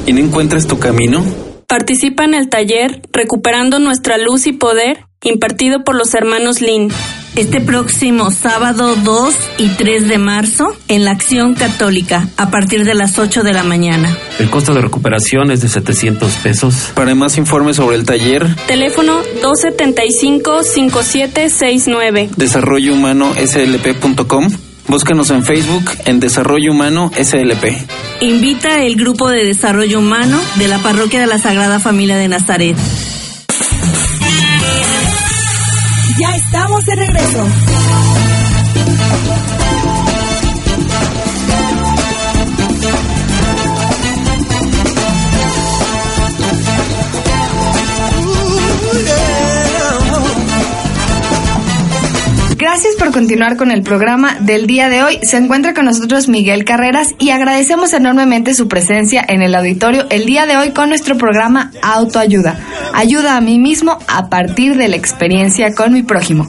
[0.05, 1.21] y no encuentras tu camino?
[1.67, 6.93] Participa en el taller Recuperando nuestra luz y poder, impartido por los hermanos Lin.
[7.35, 12.93] Este próximo sábado 2 y 3 de marzo en la Acción Católica a partir de
[12.93, 14.17] las 8 de la mañana.
[14.39, 16.93] El costo de recuperación es de 700 pesos.
[16.95, 22.29] Para más informes sobre el taller, Teléfono 275-5769.
[22.37, 24.66] desarrollohumano.slp.com.
[24.87, 27.87] Búsquenos en Facebook en Desarrollo Humano SLP.
[28.21, 32.77] Invita el grupo de Desarrollo Humano de la Parroquia de la Sagrada Familia de Nazaret.
[36.19, 37.47] Ya estamos de regreso.
[52.77, 55.17] Gracias por continuar con el programa del día de hoy.
[55.23, 60.27] Se encuentra con nosotros Miguel Carreras y agradecemos enormemente su presencia en el auditorio el
[60.27, 62.59] día de hoy con nuestro programa Autoayuda.
[62.93, 66.47] Ayuda a mí mismo a partir de la experiencia con mi prójimo.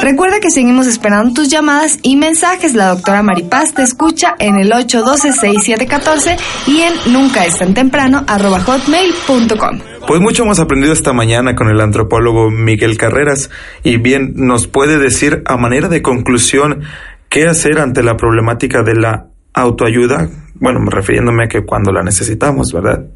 [0.00, 2.74] Recuerda que seguimos esperando tus llamadas y mensajes.
[2.74, 6.36] La doctora Maripaz te escucha en el 812-6714
[6.68, 9.93] y en nunca es tan temprano hotmail.com.
[10.06, 13.48] Pues mucho hemos aprendido esta mañana con el antropólogo Miguel Carreras
[13.82, 16.82] y bien nos puede decir a manera de conclusión
[17.30, 22.66] qué hacer ante la problemática de la autoayuda, bueno, refiriéndome a que cuando la necesitamos,
[22.72, 23.06] ¿verdad?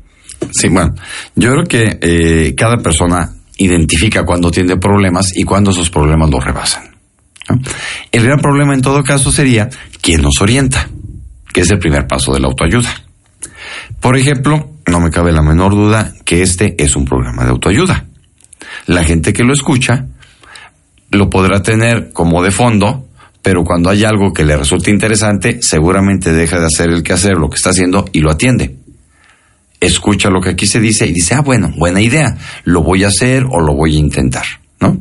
[0.50, 0.94] Sí, bueno,
[1.34, 6.40] yo creo que eh, cada persona identifica cuando tiene problemas y cuando esos problemas lo
[6.40, 6.84] rebasan.
[8.12, 9.68] El gran problema en todo caso sería
[10.00, 10.88] quién nos orienta,
[11.52, 12.90] que es el primer paso de la autoayuda.
[14.00, 18.06] Por ejemplo, no me cabe la menor duda que este es un programa de autoayuda.
[18.86, 20.06] La gente que lo escucha
[21.10, 23.06] lo podrá tener como de fondo,
[23.42, 27.36] pero cuando hay algo que le resulte interesante, seguramente deja de hacer el que hacer
[27.36, 28.76] lo que está haciendo y lo atiende.
[29.80, 33.08] Escucha lo que aquí se dice y dice, ah, bueno, buena idea, lo voy a
[33.08, 34.44] hacer o lo voy a intentar,
[34.80, 34.98] ¿no?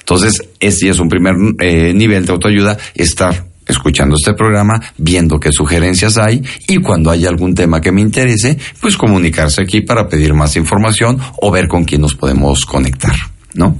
[0.00, 5.50] Entonces, ese es un primer eh, nivel de autoayuda, estar escuchando este programa, viendo qué
[5.52, 10.34] sugerencias hay y cuando hay algún tema que me interese, pues comunicarse aquí para pedir
[10.34, 13.14] más información o ver con quién nos podemos conectar,
[13.54, 13.78] ¿no?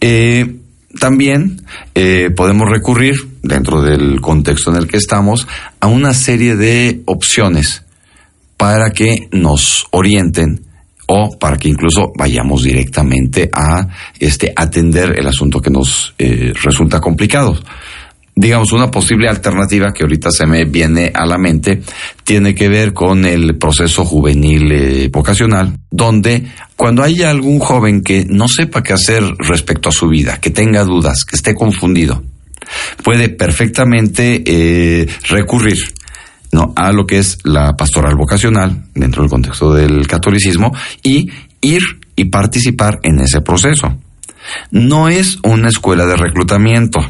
[0.00, 0.56] Eh,
[0.98, 1.62] también
[1.94, 5.46] eh, podemos recurrir, dentro del contexto en el que estamos,
[5.80, 7.84] a una serie de opciones
[8.56, 10.62] para que nos orienten
[11.06, 17.00] o para que incluso vayamos directamente a este atender el asunto que nos eh, resulta
[17.00, 17.58] complicado
[18.36, 21.82] digamos, una posible alternativa que ahorita se me viene a la mente
[22.24, 28.24] tiene que ver con el proceso juvenil eh, vocacional, donde cuando haya algún joven que
[28.28, 32.24] no sepa qué hacer respecto a su vida, que tenga dudas, que esté confundido,
[33.04, 35.78] puede perfectamente eh, recurrir
[36.50, 36.72] ¿no?
[36.74, 41.82] a lo que es la pastoral vocacional dentro del contexto del catolicismo y ir
[42.16, 43.96] y participar en ese proceso.
[44.70, 47.00] No es una escuela de reclutamiento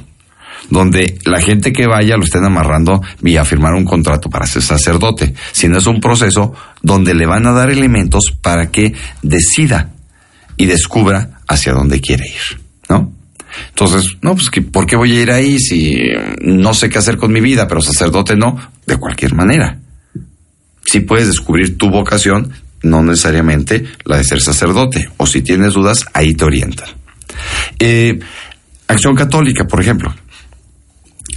[0.71, 5.35] donde la gente que vaya lo estén amarrando vía firmar un contrato para ser sacerdote,
[5.53, 9.91] sino es un proceso donde le van a dar elementos para que decida
[10.57, 13.13] y descubra hacia dónde quiere ir, ¿no?
[13.69, 15.95] Entonces, no, pues, ¿por qué voy a ir ahí si
[16.41, 18.57] no sé qué hacer con mi vida, pero sacerdote no?
[18.87, 19.79] De cualquier manera.
[20.85, 26.05] Si puedes descubrir tu vocación, no necesariamente la de ser sacerdote, o si tienes dudas,
[26.13, 26.89] ahí te orientan.
[27.79, 28.19] Eh,
[28.87, 30.15] Acción Católica, por ejemplo,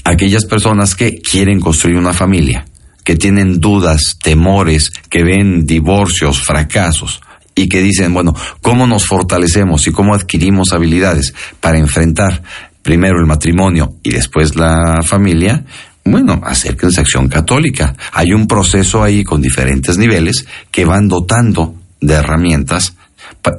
[0.08, 2.66] aquellas personas que quieren construir una familia,
[3.04, 7.22] que tienen dudas, temores, que ven divorcios, fracasos
[7.56, 12.42] y que dicen, bueno, ¿cómo nos fortalecemos y cómo adquirimos habilidades para enfrentar
[12.82, 15.66] primero el matrimonio y después la familia?
[16.06, 17.94] Bueno, acérquense a Acción Católica.
[18.14, 22.96] Hay un proceso ahí con diferentes niveles que van dotando de herramientas.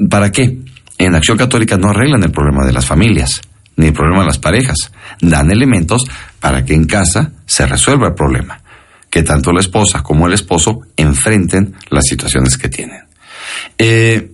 [0.08, 0.58] ¿Para qué?
[0.96, 3.42] En Acción Católica no arreglan el problema de las familias,
[3.78, 4.92] ni el problema de las parejas.
[5.20, 6.04] Dan elementos
[6.40, 8.60] para que en casa se resuelva el problema,
[9.08, 13.04] que tanto la esposa como el esposo enfrenten las situaciones que tienen.
[13.78, 14.32] Eh,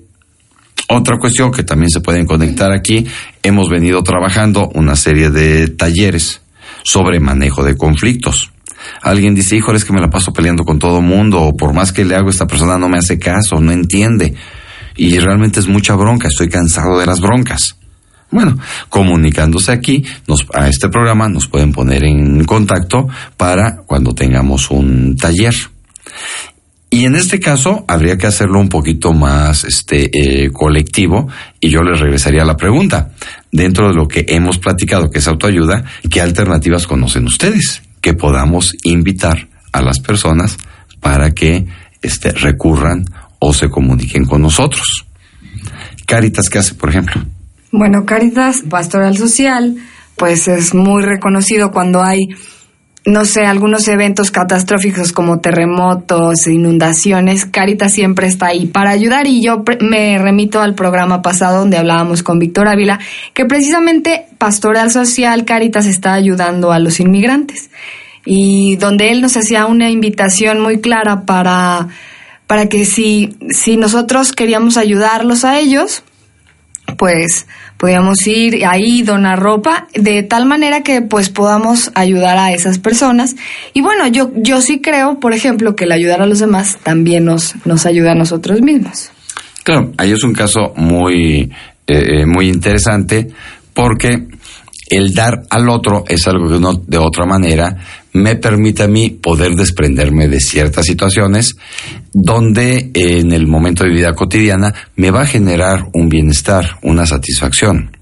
[0.89, 3.07] otra cuestión que también se pueden conectar aquí,
[3.43, 6.41] hemos venido trabajando una serie de talleres
[6.83, 8.51] sobre manejo de conflictos.
[9.01, 11.93] Alguien dice, híjole, es que me la paso peleando con todo mundo, o por más
[11.93, 14.35] que le hago, esta persona no me hace caso, no entiende.
[14.97, 17.77] Y realmente es mucha bronca, estoy cansado de las broncas.
[18.35, 24.73] Bueno, comunicándose aquí nos, a este programa nos pueden poner en contacto para cuando tengamos
[24.73, 25.55] un taller.
[26.91, 31.29] Y en este caso habría que hacerlo un poquito más este, eh, colectivo
[31.61, 33.13] y yo les regresaría a la pregunta.
[33.53, 37.83] Dentro de lo que hemos platicado, que es autoayuda, ¿qué alternativas conocen ustedes?
[38.01, 40.59] Que podamos invitar a las personas
[40.99, 41.67] para que
[42.03, 43.05] este, recurran
[43.39, 45.07] o se comuniquen con nosotros.
[46.05, 47.23] Caritas, ¿qué hace, por ejemplo?
[47.77, 49.75] Bueno, Caritas Pastoral Social,
[50.15, 52.29] pues es muy reconocido cuando hay,
[53.05, 57.47] no sé, algunos eventos catastróficos como terremotos, inundaciones.
[57.47, 62.23] Caritas siempre está ahí para ayudar y yo me remito al programa pasado donde hablábamos
[62.23, 63.01] con Víctor Ávila,
[63.33, 67.71] que precisamente Pastoral Social Caritas está ayudando a los inmigrantes
[68.25, 71.89] y donde él nos hacía una invitación muy clara para,
[72.47, 76.05] para que si, si nosotros queríamos ayudarlos a ellos,
[76.97, 82.79] pues podíamos ir ahí donar ropa de tal manera que pues podamos ayudar a esas
[82.79, 83.37] personas.
[83.73, 87.25] Y bueno yo yo sí creo por ejemplo que el ayudar a los demás también
[87.25, 89.11] nos nos ayuda a nosotros mismos.
[89.65, 91.51] Claro, ahí es un caso muy,
[91.87, 93.29] eh, muy interesante
[93.73, 94.29] porque
[94.89, 97.77] el dar al otro es algo que uno de otra manera
[98.13, 101.55] me permite a mí poder desprenderme de ciertas situaciones
[102.13, 107.07] donde eh, en el momento de vida cotidiana me va a generar un bienestar, una
[107.07, 107.97] satisfacción.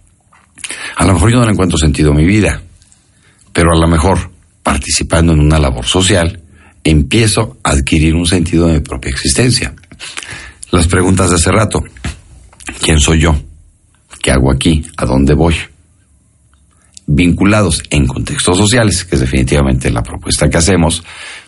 [0.96, 2.62] A lo mejor yo no le encuentro sentido a mi vida,
[3.52, 4.30] pero a lo mejor
[4.62, 6.42] participando en una labor social
[6.84, 9.74] empiezo a adquirir un sentido de mi propia existencia.
[10.70, 11.82] Las preguntas de hace rato.
[12.80, 13.36] ¿Quién soy yo?
[14.20, 14.84] ¿Qué hago aquí?
[14.96, 15.54] ¿A dónde voy?
[17.06, 21.02] Vinculados en contextos sociales, que es definitivamente la propuesta que hacemos,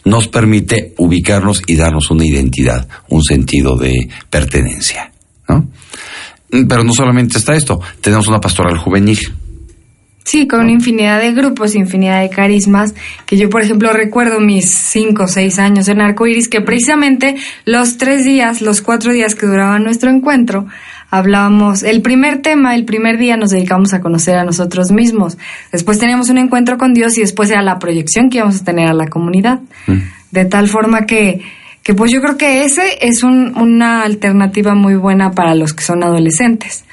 [0.04, 5.12] nos permite ubicarnos y darnos una identidad, un sentido de pertenencia.
[5.48, 5.68] ¿no?
[6.50, 9.18] Pero no solamente está esto, tenemos una pastoral juvenil.
[10.24, 12.94] Sí, con infinidad de grupos, infinidad de carismas,
[13.26, 17.36] que yo, por ejemplo, recuerdo mis cinco o seis años en Arcoiris, que precisamente
[17.66, 20.66] los tres días, los cuatro días que duraba nuestro encuentro,
[21.18, 25.38] hablábamos, el primer tema, el primer día nos dedicamos a conocer a nosotros mismos.
[25.72, 28.88] Después teníamos un encuentro con Dios y después era la proyección que íbamos a tener
[28.88, 29.60] a la comunidad.
[30.30, 31.42] De tal forma que,
[31.82, 35.84] que pues yo creo que ese es un- una alternativa muy buena para los que
[35.84, 36.84] son adolescentes.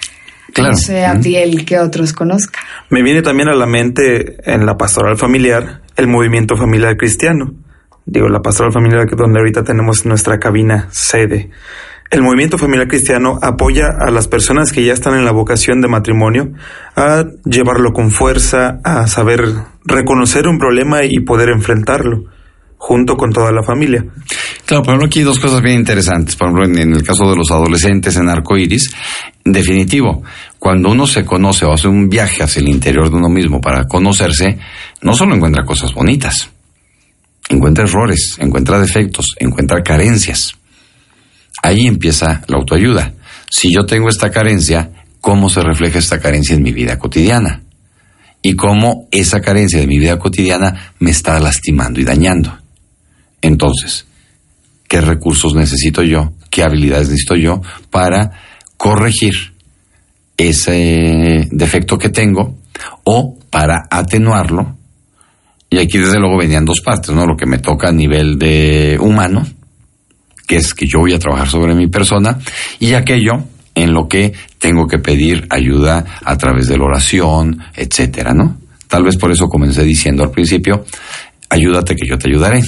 [0.53, 0.71] Claro.
[0.71, 2.59] No sé, Abdiel, que otros conozca.
[2.89, 7.53] Me viene también a la mente en la pastoral familiar el movimiento familiar cristiano.
[8.05, 11.49] Digo, la pastoral familiar que donde ahorita tenemos nuestra cabina sede.
[12.11, 15.87] El movimiento familiar cristiano apoya a las personas que ya están en la vocación de
[15.87, 16.51] matrimonio
[16.93, 19.41] a llevarlo con fuerza, a saber
[19.85, 22.25] reconocer un problema y poder enfrentarlo
[22.75, 24.03] junto con toda la familia.
[24.65, 26.35] Claro, por ejemplo, aquí hay dos cosas bien interesantes.
[26.35, 28.91] Por ejemplo, en, en el caso de los adolescentes en arcoiris,
[29.45, 30.21] definitivo,
[30.59, 33.85] cuando uno se conoce o hace un viaje hacia el interior de uno mismo para
[33.85, 34.57] conocerse,
[35.01, 36.49] no solo encuentra cosas bonitas,
[37.47, 40.57] encuentra errores, encuentra defectos, encuentra carencias.
[41.61, 43.13] Ahí empieza la autoayuda.
[43.49, 44.89] Si yo tengo esta carencia,
[45.19, 47.61] ¿cómo se refleja esta carencia en mi vida cotidiana?
[48.41, 52.57] Y cómo esa carencia de mi vida cotidiana me está lastimando y dañando.
[53.41, 54.07] Entonces,
[54.87, 56.33] ¿qué recursos necesito yo?
[56.49, 58.31] ¿Qué habilidades necesito yo para
[58.77, 59.53] corregir
[60.37, 62.57] ese defecto que tengo
[63.03, 64.77] o para atenuarlo?
[65.69, 67.25] Y aquí desde luego venían dos partes, ¿no?
[67.25, 69.45] Lo que me toca a nivel de humano,
[70.51, 72.37] que es que yo voy a trabajar sobre mi persona,
[72.77, 78.33] y aquello en lo que tengo que pedir ayuda a través de la oración, etcétera,
[78.33, 78.57] ¿no?
[78.89, 80.83] Tal vez por eso comencé diciendo al principio,
[81.47, 82.61] ayúdate que yo te ayudaré.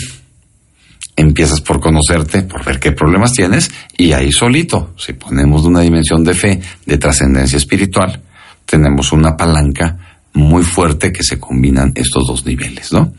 [1.18, 6.24] Empiezas por conocerte, por ver qué problemas tienes, y ahí solito, si ponemos una dimensión
[6.24, 8.18] de fe, de trascendencia espiritual,
[8.66, 13.14] tenemos una palanca muy fuerte que se combinan estos dos niveles, ¿no?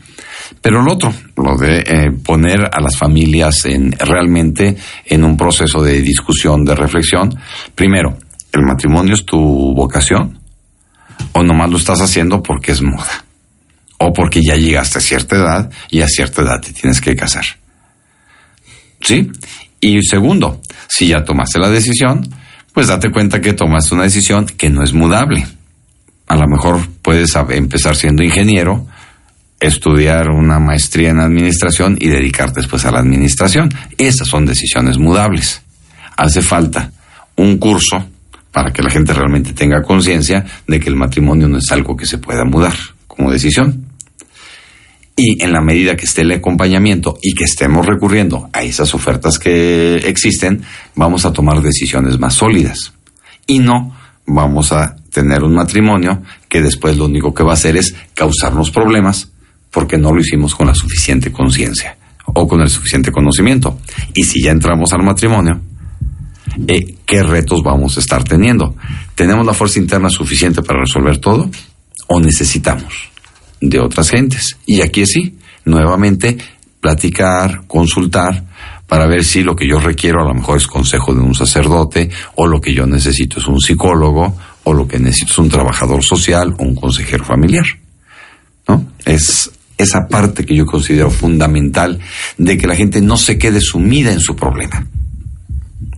[0.61, 4.75] Pero lo otro, lo de eh, poner a las familias en realmente
[5.05, 7.33] en un proceso de discusión, de reflexión.
[7.73, 8.17] Primero,
[8.51, 10.39] ¿el matrimonio es tu vocación?
[11.33, 13.25] ¿O nomás lo estás haciendo porque es moda?
[13.97, 17.45] ¿O porque ya llegaste a cierta edad y a cierta edad te tienes que casar?
[19.01, 19.29] ¿Sí?
[19.79, 22.27] Y segundo, si ya tomaste la decisión,
[22.73, 25.45] pues date cuenta que tomaste una decisión que no es mudable.
[26.27, 28.87] A lo mejor puedes empezar siendo ingeniero,
[29.59, 33.69] estudiar una maestría en administración y dedicarte después a la administración.
[33.97, 35.61] Esas son decisiones mudables.
[36.17, 36.91] Hace falta
[37.35, 38.05] un curso
[38.51, 42.05] para que la gente realmente tenga conciencia de que el matrimonio no es algo que
[42.05, 42.73] se pueda mudar
[43.07, 43.85] como decisión.
[45.17, 49.39] Y en la medida que esté el acompañamiento y que estemos recurriendo a esas ofertas
[49.39, 50.61] que existen,
[50.95, 52.93] vamos a tomar decisiones más sólidas.
[53.47, 53.95] Y no
[54.25, 58.71] vamos a tener un matrimonio que después lo único que va a hacer es causarnos
[58.71, 59.31] problemas
[59.75, 61.97] porque no lo hicimos con la suficiente conciencia
[62.27, 63.77] o con el suficiente conocimiento.
[64.13, 65.59] Y si ya entramos al matrimonio,
[66.65, 68.73] eh, ¿qué retos vamos a estar teniendo?
[69.15, 71.51] ¿Tenemos la fuerza interna suficiente para resolver todo
[72.07, 72.93] o necesitamos
[73.59, 74.55] de otras gentes?
[74.65, 76.37] Y aquí sí, nuevamente,
[76.79, 78.45] platicar, consultar,
[78.87, 82.09] para ver si lo que yo requiero a lo mejor es consejo de un sacerdote,
[82.35, 86.01] o lo que yo necesito es un psicólogo, o lo que necesito es un trabajador
[86.01, 87.65] social o un consejero familiar.
[88.69, 88.85] ¿No?
[89.03, 91.99] Es esa parte que yo considero fundamental
[92.37, 94.87] de que la gente no se quede sumida en su problema,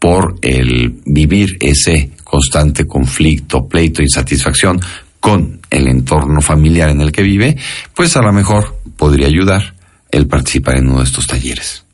[0.00, 4.80] por el vivir ese constante conflicto, pleito, insatisfacción
[5.20, 7.56] con el entorno familiar en el que vive,
[7.94, 9.74] pues a lo mejor podría ayudar
[10.10, 11.84] el participar en uno de estos talleres.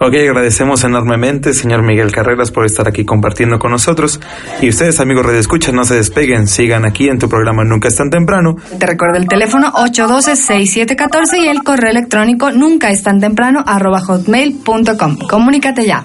[0.00, 4.20] Ok, agradecemos enormemente, señor Miguel Carreras, por estar aquí compartiendo con nosotros.
[4.62, 7.96] Y ustedes, amigos Radio Escucha, no se despeguen, sigan aquí en tu programa Nunca es
[7.96, 8.54] tan temprano.
[8.78, 15.18] Te recuerdo el teléfono 812-6714 y el correo electrónico nunca es tan temprano arroba hotmail.com.
[15.28, 16.04] Comunícate ya.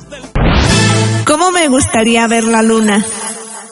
[1.33, 3.03] ¿Cómo me gustaría ver la luna?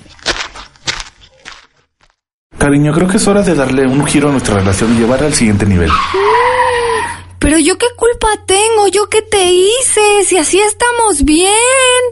[2.58, 5.34] Cariño, creo que es hora de darle un giro a nuestra relación y llevarla al
[5.34, 5.90] siguiente nivel.
[7.38, 11.48] Pero yo qué culpa tengo, yo qué te hice, si así estamos bien.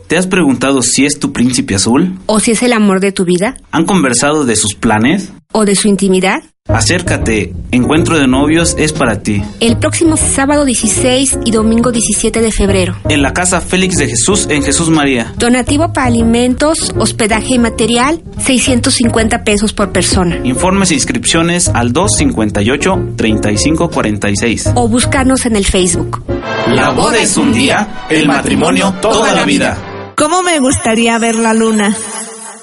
[0.07, 2.19] ¿Te has preguntado si es tu príncipe azul?
[2.27, 3.57] ¿O si es el amor de tu vida?
[3.73, 5.33] ¿Han conversado de sus planes?
[5.53, 6.43] ¿O de su intimidad?
[6.69, 9.41] Acércate, Encuentro de Novios es para ti.
[9.61, 12.97] El próximo sábado 16 y domingo 17 de febrero.
[13.09, 15.33] En la Casa Félix de Jesús en Jesús María.
[15.39, 20.41] Donativo para alimentos, hospedaje y material, 650 pesos por persona.
[20.43, 24.73] Informes e inscripciones al 258-3546.
[24.75, 26.25] O buscarnos en el Facebook.
[26.69, 29.79] La boda es un día, el matrimonio toda la vida.
[30.17, 31.95] ¿Cómo me gustaría ver la luna?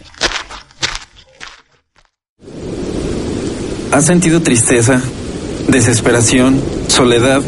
[3.92, 5.02] ¿Has sentido tristeza,
[5.70, 7.42] desesperación, soledad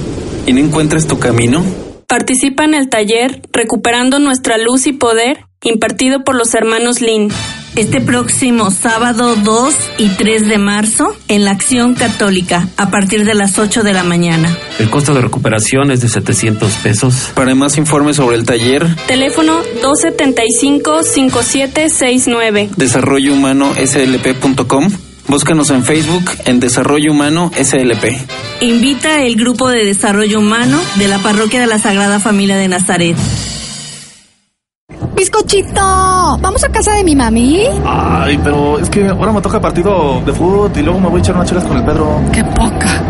[0.46, 1.62] y no encuentras tu camino?
[2.08, 7.30] Participa en el taller Recuperando nuestra luz y poder, impartido por los hermanos Lin.
[7.76, 13.36] Este próximo sábado 2 y 3 de marzo en la Acción Católica a partir de
[13.36, 14.58] las 8 de la mañana.
[14.80, 17.32] El costo de recuperación es de 700 pesos.
[17.36, 22.70] Para más informes sobre el taller, Teléfono 275-5769.
[22.76, 24.90] Desarrollo Humano SLP.com.
[25.28, 28.26] Búscanos en Facebook en Desarrollo Humano SLP.
[28.62, 33.16] Invita el grupo de desarrollo humano de la Parroquia de la Sagrada Familia de Nazaret.
[35.18, 37.64] Bizcochito, ¿vamos a casa de mi mami?
[37.84, 41.24] Ay, pero es que ahora me toca partido de fútbol y luego me voy a
[41.24, 42.22] echar unas chelas con el Pedro.
[42.32, 43.04] ¡Qué poca!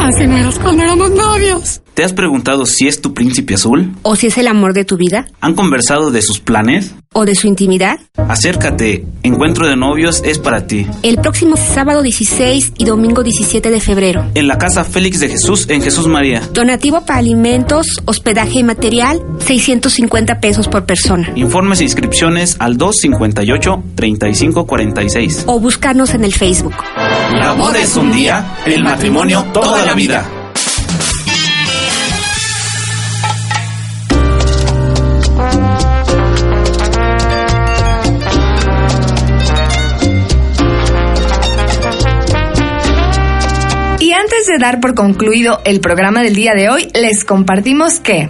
[0.00, 1.80] Así no eras cuando éramos novios.
[1.94, 3.94] ¿Te has preguntado si es tu príncipe azul?
[4.02, 5.24] ¿O si es el amor de tu vida?
[5.40, 6.94] ¿Han conversado de sus planes?
[7.14, 7.98] O de su intimidad?
[8.28, 10.86] Acércate, Encuentro de Novios es para ti.
[11.02, 14.26] El próximo sábado 16 y domingo 17 de febrero.
[14.34, 16.42] En la Casa Félix de Jesús en Jesús María.
[16.52, 21.32] Donativo para alimentos, hospedaje y material, 650 pesos por persona.
[21.36, 25.44] Informes e inscripciones al 258-3546.
[25.46, 26.74] O buscarnos en el Facebook.
[27.32, 30.43] La boda es un día, el matrimonio toda la vida.
[44.44, 48.28] Antes de dar por concluido el programa del día de hoy, les compartimos que...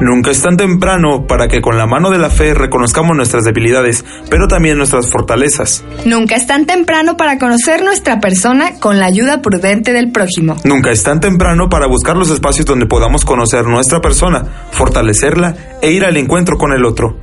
[0.00, 4.04] Nunca es tan temprano para que con la mano de la fe reconozcamos nuestras debilidades,
[4.28, 5.84] pero también nuestras fortalezas.
[6.04, 10.56] Nunca es tan temprano para conocer nuestra persona con la ayuda prudente del prójimo.
[10.64, 15.92] Nunca es tan temprano para buscar los espacios donde podamos conocer nuestra persona, fortalecerla e
[15.92, 17.18] ir al encuentro con el otro.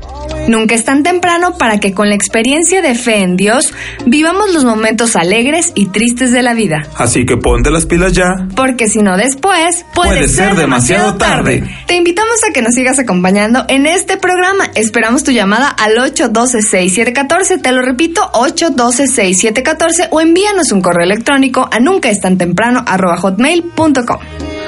[0.48, 3.74] Nunca es tan temprano para que con la experiencia de fe en Dios
[4.06, 6.84] vivamos los momentos alegres y tristes de la vida.
[6.96, 8.48] Así que ponte las pilas ya.
[8.56, 11.64] Porque si no después puede, Puede ser demasiado tarde.
[11.88, 14.66] Te invitamos a que nos sigas acompañando en este programa.
[14.76, 17.62] Esperamos tu llamada al 812-6714.
[17.62, 23.18] Te lo repito, 812-6714 o envíanos un correo electrónico a nunca es tan temprano arroba
[23.18, 24.20] hotmail.com.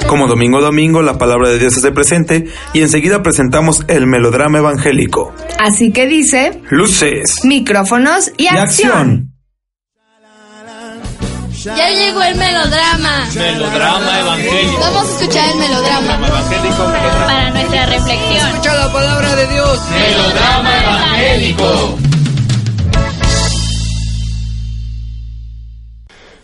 [0.08, 4.60] Como domingo a domingo, la palabra de Dios se presente y enseguida presentamos el melodrama
[4.60, 5.34] evangélico.
[5.60, 9.31] Así que dice, Luces micrófonos y, y acción.
[11.64, 13.28] Ya llegó el melodrama.
[13.36, 14.80] Melodrama evangélico.
[14.80, 16.28] Vamos a escuchar el melodrama.
[16.28, 16.86] evangélico.
[16.86, 18.48] Para nuestra reflexión.
[18.50, 19.80] Escucha la palabra de Dios.
[19.92, 21.98] Melodrama evangélico.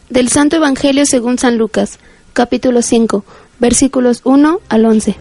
[0.09, 1.97] Del Santo Evangelio según San Lucas,
[2.33, 3.25] capítulo 5,
[3.57, 5.17] versículos 1 al 11.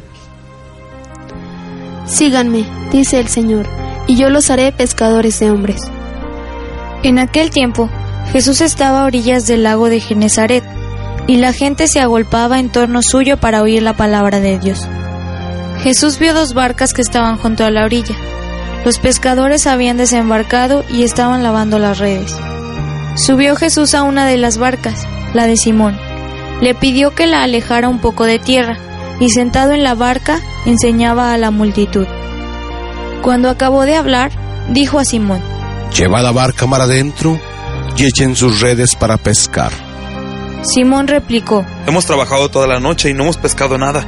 [2.07, 3.67] Síganme, dice el Señor,
[4.07, 5.81] y yo los haré pescadores de hombres.
[7.03, 7.91] En aquel tiempo,
[8.33, 10.65] Jesús estaba a orillas del lago de Genezaret,
[11.27, 14.87] y la gente se agolpaba en torno suyo para oír la palabra de Dios.
[15.83, 18.15] Jesús vio dos barcas que estaban junto a la orilla.
[18.85, 22.37] Los pescadores habían desembarcado y estaban lavando las redes.
[23.17, 25.99] Subió Jesús a una de las barcas, la de Simón.
[26.61, 28.79] Le pidió que la alejara un poco de tierra,
[29.19, 32.07] y sentado en la barca enseñaba a la multitud.
[33.23, 34.31] Cuando acabó de hablar,
[34.69, 35.41] dijo a Simón,
[35.97, 37.41] Lleva la barca mar adentro
[37.97, 39.73] y echen sus redes para pescar.
[40.63, 44.05] Simón replicó, Hemos trabajado toda la noche y no hemos pescado nada,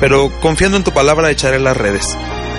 [0.00, 2.16] pero confiando en tu palabra echaré las redes.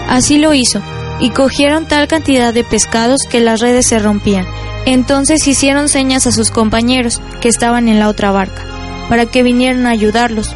[0.09, 0.81] Así lo hizo,
[1.19, 4.45] y cogieron tal cantidad de pescados que las redes se rompían.
[4.85, 8.63] Entonces hicieron señas a sus compañeros, que estaban en la otra barca,
[9.07, 10.53] para que vinieran a ayudarlos.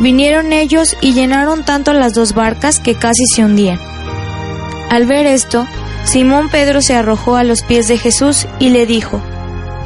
[0.00, 3.78] Vinieron ellos y llenaron tanto las dos barcas que casi se hundían.
[4.90, 5.66] Al ver esto,
[6.04, 9.22] Simón Pedro se arrojó a los pies de Jesús y le dijo,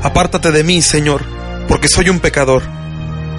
[0.02, 1.22] Apártate de mí, Señor,
[1.68, 2.62] porque soy un pecador.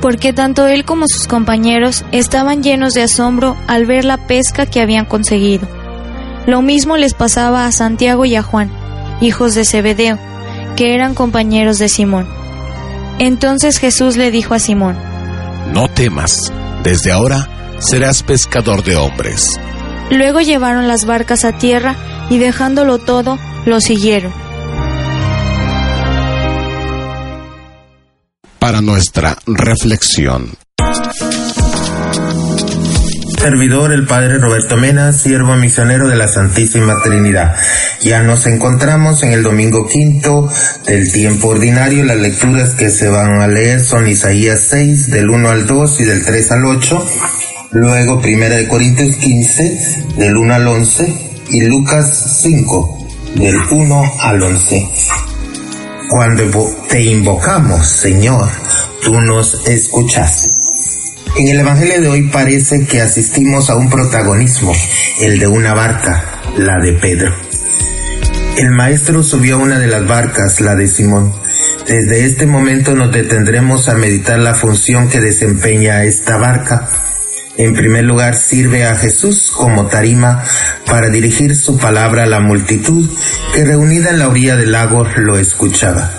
[0.02, 4.80] porque tanto él como sus compañeros estaban llenos de asombro al ver la pesca que
[4.80, 5.68] habían conseguido.
[6.48, 8.72] Lo mismo les pasaba a Santiago y a Juan,
[9.20, 10.18] hijos de Zebedeo,
[10.78, 12.28] que eran compañeros de Simón.
[13.20, 14.98] Entonces Jesús le dijo a Simón,
[15.74, 16.52] No temas,
[16.82, 17.50] desde ahora
[17.80, 19.60] serás pescador de hombres.
[20.10, 21.98] Luego llevaron las barcas a tierra
[22.30, 24.32] y dejándolo todo, lo siguieron.
[28.70, 30.56] Para nuestra reflexión.
[33.42, 37.56] Servidor el Padre Roberto Mena, siervo misionero de la Santísima Trinidad.
[38.02, 40.48] Ya nos encontramos en el domingo quinto
[40.86, 42.06] del tiempo ordinario.
[42.06, 46.04] Las lecturas que se van a leer son Isaías 6 del 1 al 2 y
[46.04, 47.08] del 3 al 8.
[47.72, 51.14] Luego Primera de Corintios 15 del 1 al 11
[51.50, 55.29] y Lucas 5 del 1 al 11.
[56.10, 56.44] Cuando
[56.90, 58.50] te invocamos, Señor,
[59.04, 60.50] tú nos escuchaste.
[61.38, 64.74] En el Evangelio de hoy parece que asistimos a un protagonismo,
[65.22, 67.32] el de una barca, la de Pedro.
[68.58, 71.32] El maestro subió a una de las barcas, la de Simón.
[71.88, 76.90] Desde este momento nos detendremos a meditar la función que desempeña esta barca.
[77.60, 80.46] En primer lugar, sirve a Jesús como tarima
[80.86, 83.06] para dirigir su palabra a la multitud
[83.54, 86.10] que reunida en la orilla del lago lo escuchaba.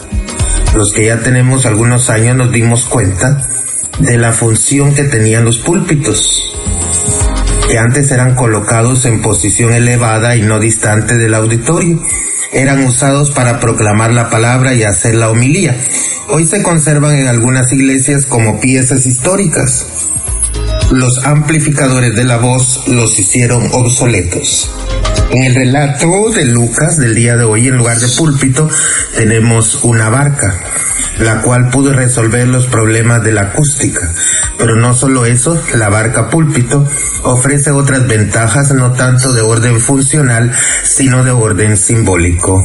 [0.74, 3.48] Los que ya tenemos algunos años nos dimos cuenta
[4.00, 6.52] de la función que tenían los púlpitos,
[7.70, 12.02] que antes eran colocados en posición elevada y no distante del auditorio.
[12.52, 15.74] Eran usados para proclamar la palabra y hacer la homilía.
[16.28, 20.09] Hoy se conservan en algunas iglesias como piezas históricas.
[20.90, 24.68] Los amplificadores de la voz los hicieron obsoletos.
[25.30, 28.68] En el relato de Lucas del día de hoy, en lugar de púlpito,
[29.14, 30.58] tenemos una barca,
[31.20, 34.12] la cual pudo resolver los problemas de la acústica.
[34.58, 36.84] Pero no solo eso, la barca púlpito
[37.22, 40.50] ofrece otras ventajas no tanto de orden funcional,
[40.82, 42.60] sino de orden simbólico.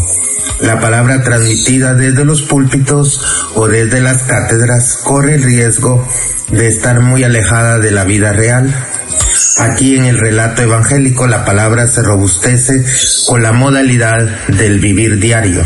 [0.62, 3.22] La palabra transmitida desde los púlpitos
[3.56, 6.08] o desde las cátedras corre el riesgo
[6.50, 8.74] de estar muy alejada de la vida real.
[9.60, 12.84] Aquí en el relato evangélico la palabra se robustece
[13.28, 15.62] con la modalidad del vivir diario.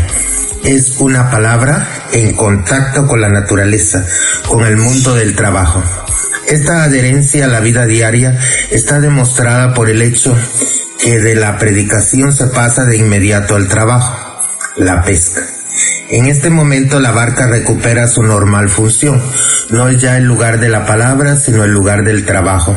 [0.64, 4.04] Es una palabra en contacto con la naturaleza,
[4.48, 5.82] con el mundo del trabajo.
[6.48, 8.38] Esta adherencia a la vida diaria
[8.70, 10.36] está demostrada por el hecho
[10.98, 14.29] que de la predicación se pasa de inmediato al trabajo,
[14.76, 15.42] la pesca.
[16.08, 19.22] En este momento la barca recupera su normal función.
[19.70, 22.76] No es ya el lugar de la palabra, sino el lugar del trabajo.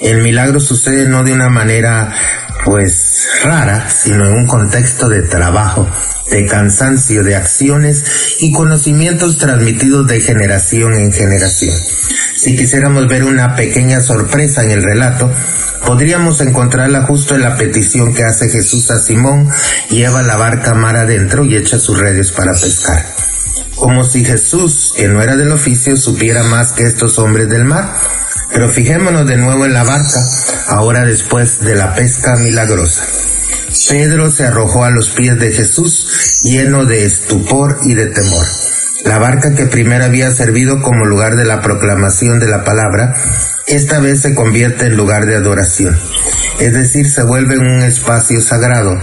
[0.00, 2.12] El milagro sucede no de una manera
[2.64, 5.88] pues rara, sino en un contexto de trabajo,
[6.30, 8.04] de cansancio, de acciones
[8.40, 11.74] y conocimientos transmitidos de generación en generación.
[12.36, 15.30] Si quisiéramos ver una pequeña sorpresa en el relato,
[15.86, 19.48] podríamos encontrarla justo en la petición que hace Jesús a Simón,
[19.90, 23.04] lleva la barca mar adentro y echa sus redes para pescar.
[23.76, 27.92] Como si Jesús, que no era del oficio, supiera más que estos hombres del mar.
[28.54, 30.20] Pero fijémonos de nuevo en la barca,
[30.68, 33.04] ahora después de la pesca milagrosa.
[33.88, 38.46] Pedro se arrojó a los pies de Jesús lleno de estupor y de temor.
[39.04, 43.14] La barca que primero había servido como lugar de la proclamación de la palabra,
[43.66, 45.98] esta vez se convierte en lugar de adoración.
[46.60, 48.96] Es decir, se vuelve un espacio sagrado,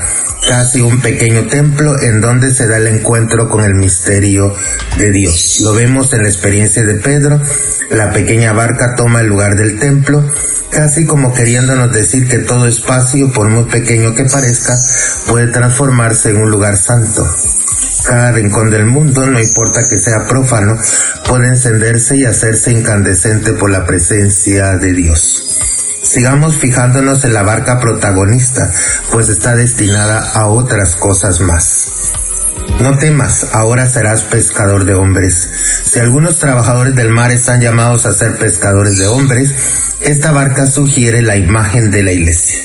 [0.48, 4.54] casi un pequeño templo en donde se da el encuentro con el misterio
[4.98, 5.60] de Dios.
[5.62, 7.42] Lo vemos en la experiencia de Pedro,
[7.92, 10.24] la pequeña barca toma el lugar del templo,
[10.72, 14.78] casi como queriéndonos decir que todo espacio, por muy pequeño que parezca,
[15.28, 17.26] puede transformarse en un lugar santo.
[18.06, 20.74] Cada rincón del mundo, no importa que sea profano,
[21.28, 25.81] puede encenderse y hacerse incandescente por la presencia de Dios.
[26.02, 28.72] Sigamos fijándonos en la barca protagonista,
[29.12, 31.91] pues está destinada a otras cosas más.
[32.80, 35.49] No temas, ahora serás pescador de hombres.
[35.84, 39.54] Si algunos trabajadores del mar están llamados a ser pescadores de hombres,
[40.02, 42.62] esta barca sugiere la imagen de la iglesia.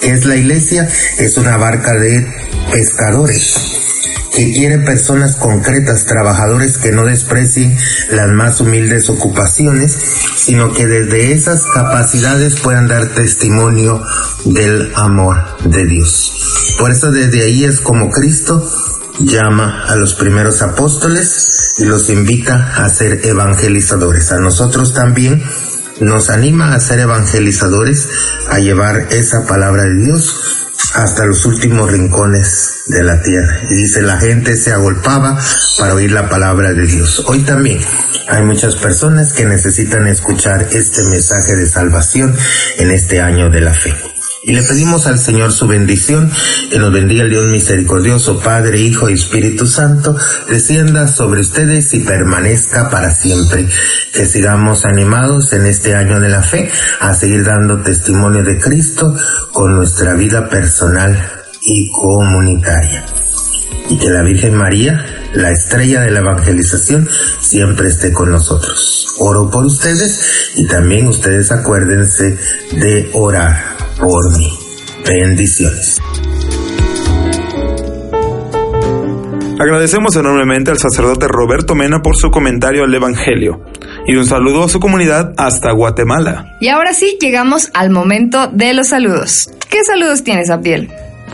[0.00, 0.88] ¿Qué es la iglesia?
[1.18, 2.26] Es una barca de
[2.70, 3.77] pescadores
[4.38, 7.76] que quiere personas concretas, trabajadores que no desprecien
[8.12, 9.98] las más humildes ocupaciones,
[10.36, 14.00] sino que desde esas capacidades puedan dar testimonio
[14.44, 16.76] del amor de Dios.
[16.78, 18.64] Por eso desde ahí es como Cristo
[19.18, 24.30] llama a los primeros apóstoles y los invita a ser evangelizadores.
[24.30, 25.42] A nosotros también
[26.00, 28.06] nos anima a ser evangelizadores,
[28.50, 30.57] a llevar esa palabra de Dios
[30.94, 33.60] hasta los últimos rincones de la tierra.
[33.70, 35.38] Y dice, la gente se agolpaba
[35.78, 37.22] para oír la palabra de Dios.
[37.26, 37.80] Hoy también
[38.28, 42.34] hay muchas personas que necesitan escuchar este mensaje de salvación
[42.78, 44.17] en este año de la fe.
[44.48, 46.30] Y le pedimos al Señor su bendición,
[46.70, 50.16] que nos bendiga el Dios misericordioso, Padre, Hijo y Espíritu Santo,
[50.48, 53.68] descienda sobre ustedes y permanezca para siempre.
[54.10, 59.14] Que sigamos animados en este año de la fe a seguir dando testimonio de Cristo
[59.52, 61.14] con nuestra vida personal
[61.60, 63.04] y comunitaria.
[63.90, 67.06] Y que la Virgen María, la estrella de la evangelización,
[67.38, 69.08] siempre esté con nosotros.
[69.18, 72.38] Oro por ustedes y también ustedes acuérdense
[72.72, 74.48] de orar por mí.
[75.06, 76.00] Bendiciones.
[79.60, 83.64] Agradecemos enormemente al sacerdote Roberto Mena por su comentario al Evangelio
[84.06, 86.56] y un saludo a su comunidad hasta Guatemala.
[86.60, 89.50] Y ahora sí, llegamos al momento de los saludos.
[89.68, 90.90] ¿Qué saludos tienes, Abdiel?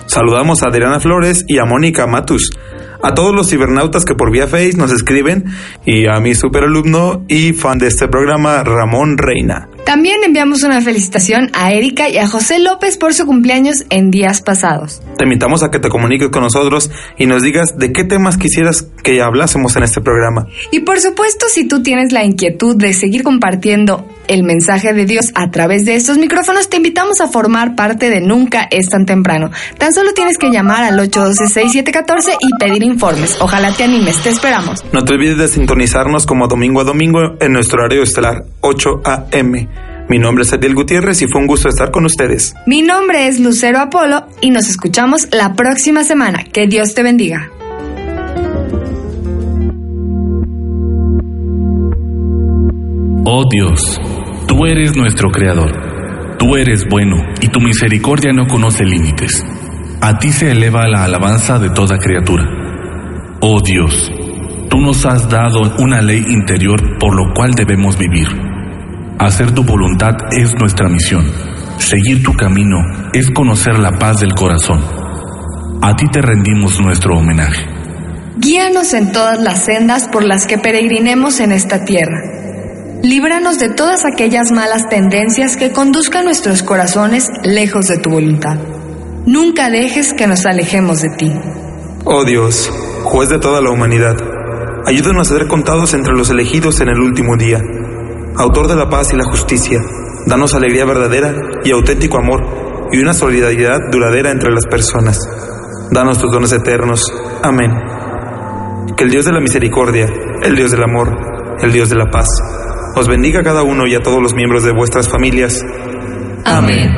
[0.06, 2.50] Saludamos a Adriana Flores y a Mónica Matus,
[3.02, 5.44] a todos los cibernautas que por vía Face nos escriben
[5.84, 9.68] y a mi superalumno y fan de este programa, Ramón Reina.
[9.94, 14.42] También enviamos una felicitación a Erika y a José López por su cumpleaños en días
[14.42, 15.00] pasados.
[15.16, 18.88] Te invitamos a que te comuniques con nosotros y nos digas de qué temas quisieras
[19.04, 20.48] que hablásemos en este programa.
[20.72, 25.32] Y por supuesto, si tú tienes la inquietud de seguir compartiendo el mensaje de Dios
[25.34, 29.50] a través de estos micrófonos, te invitamos a formar parte de Nunca es tan temprano.
[29.78, 33.36] Tan solo tienes que llamar al 812-6714 y pedir informes.
[33.40, 34.84] Ojalá te animes, te esperamos.
[34.92, 39.68] No te olvides de sintonizarnos como domingo a domingo en nuestro horario estelar 8 a.m.
[40.08, 42.54] Mi nombre es Adiel Gutiérrez y fue un gusto estar con ustedes.
[42.66, 46.44] Mi nombre es Lucero Apolo y nos escuchamos la próxima semana.
[46.44, 47.50] Que Dios te bendiga.
[53.26, 53.98] Oh Dios,
[54.46, 55.94] tú eres nuestro Creador.
[56.38, 59.44] Tú eres bueno y tu misericordia no conoce límites.
[60.00, 62.44] A ti se eleva la alabanza de toda criatura.
[63.40, 64.10] Oh Dios,
[64.68, 68.28] tú nos has dado una ley interior por lo cual debemos vivir.
[69.18, 71.24] Hacer tu voluntad es nuestra misión.
[71.78, 72.76] Seguir tu camino
[73.12, 74.80] es conocer la paz del corazón.
[75.80, 77.66] A ti te rendimos nuestro homenaje.
[78.36, 82.43] Guíanos en todas las sendas por las que peregrinemos en esta tierra.
[83.04, 88.56] Líbranos de todas aquellas malas tendencias que conduzcan nuestros corazones lejos de tu voluntad.
[89.26, 91.30] Nunca dejes que nos alejemos de ti.
[92.06, 94.16] Oh Dios, juez de toda la humanidad,
[94.86, 97.60] ayúdanos a ser contados entre los elegidos en el último día.
[98.38, 99.80] Autor de la paz y la justicia,
[100.26, 105.18] danos alegría verdadera y auténtico amor y una solidaridad duradera entre las personas.
[105.90, 107.02] Danos tus dones eternos.
[107.42, 107.70] Amén.
[108.96, 110.06] Que el Dios de la misericordia,
[110.42, 111.10] el Dios del amor,
[111.60, 112.28] el Dios de la paz,
[112.96, 115.60] os bendiga a cada uno y a todos los miembros de vuestras familias.
[116.44, 116.90] Amén.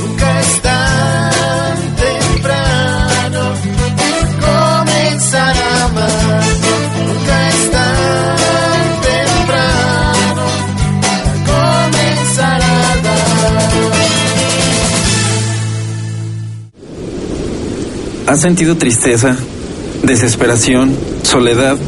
[0.00, 3.54] Nunca es tan temprano
[4.40, 6.44] comenzar a amar.
[7.06, 8.36] Nunca es tan
[9.02, 10.44] temprano
[11.46, 13.32] comenzar a dar.
[18.28, 19.36] ¿Has sentido tristeza,
[20.02, 21.78] desesperación, soledad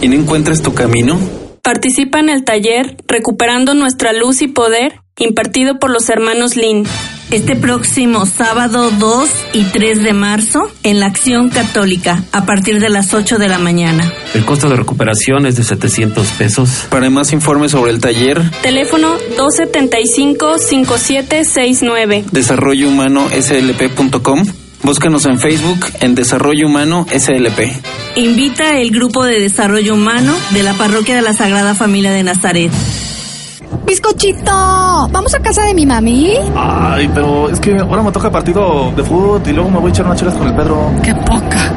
[0.00, 1.18] y no encuentras tu camino?
[1.62, 6.84] Participa en el taller Recuperando nuestra luz y poder, impartido por los hermanos Lin.
[7.30, 12.90] Este próximo sábado 2 y 3 de marzo en la Acción Católica a partir de
[12.90, 14.12] las 8 de la mañana.
[14.34, 16.86] El costo de recuperación es de 700 pesos.
[16.90, 22.24] Para más informes sobre el taller, Teléfono 275-5769.
[22.30, 24.44] Desarrollo Humano SLP.com,
[24.84, 27.82] búscanos en Facebook en Desarrollo Humano SLP.
[28.16, 32.70] Invita el grupo de desarrollo humano de la Parroquia de la Sagrada Familia de Nazaret.
[33.86, 34.50] Bizcochito,
[35.10, 36.32] ¿vamos a casa de mi mami?
[36.56, 39.94] Ay, pero es que ahora me toca partido de fútbol y luego me voy a
[39.94, 40.90] echar unas chelas con el Pedro.
[41.02, 41.74] ¡Qué poca!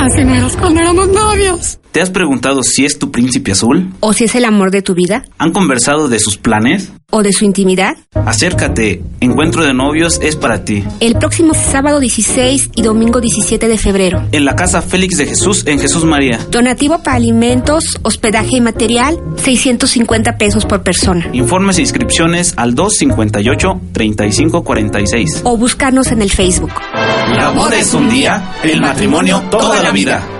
[0.00, 1.78] Así no eras cuando éramos novios.
[1.92, 3.92] ¿Te has preguntado si es tu príncipe azul?
[4.00, 5.24] ¿O si es el amor de tu vida?
[5.38, 6.92] ¿Han conversado de sus planes?
[7.10, 7.96] ¿O de su intimidad?
[8.14, 10.84] Acércate, Encuentro de Novios es para ti.
[11.00, 14.22] El próximo sábado 16 y domingo 17 de febrero.
[14.30, 16.38] En la Casa Félix de Jesús en Jesús María.
[16.50, 21.07] Donativo para alimentos, hospedaje y material, 650 pesos por persona.
[21.32, 25.42] Informes e inscripciones al 258-3546.
[25.44, 26.72] O buscarnos en el Facebook.
[27.32, 30.37] El amor es un día, el matrimonio toda la vida.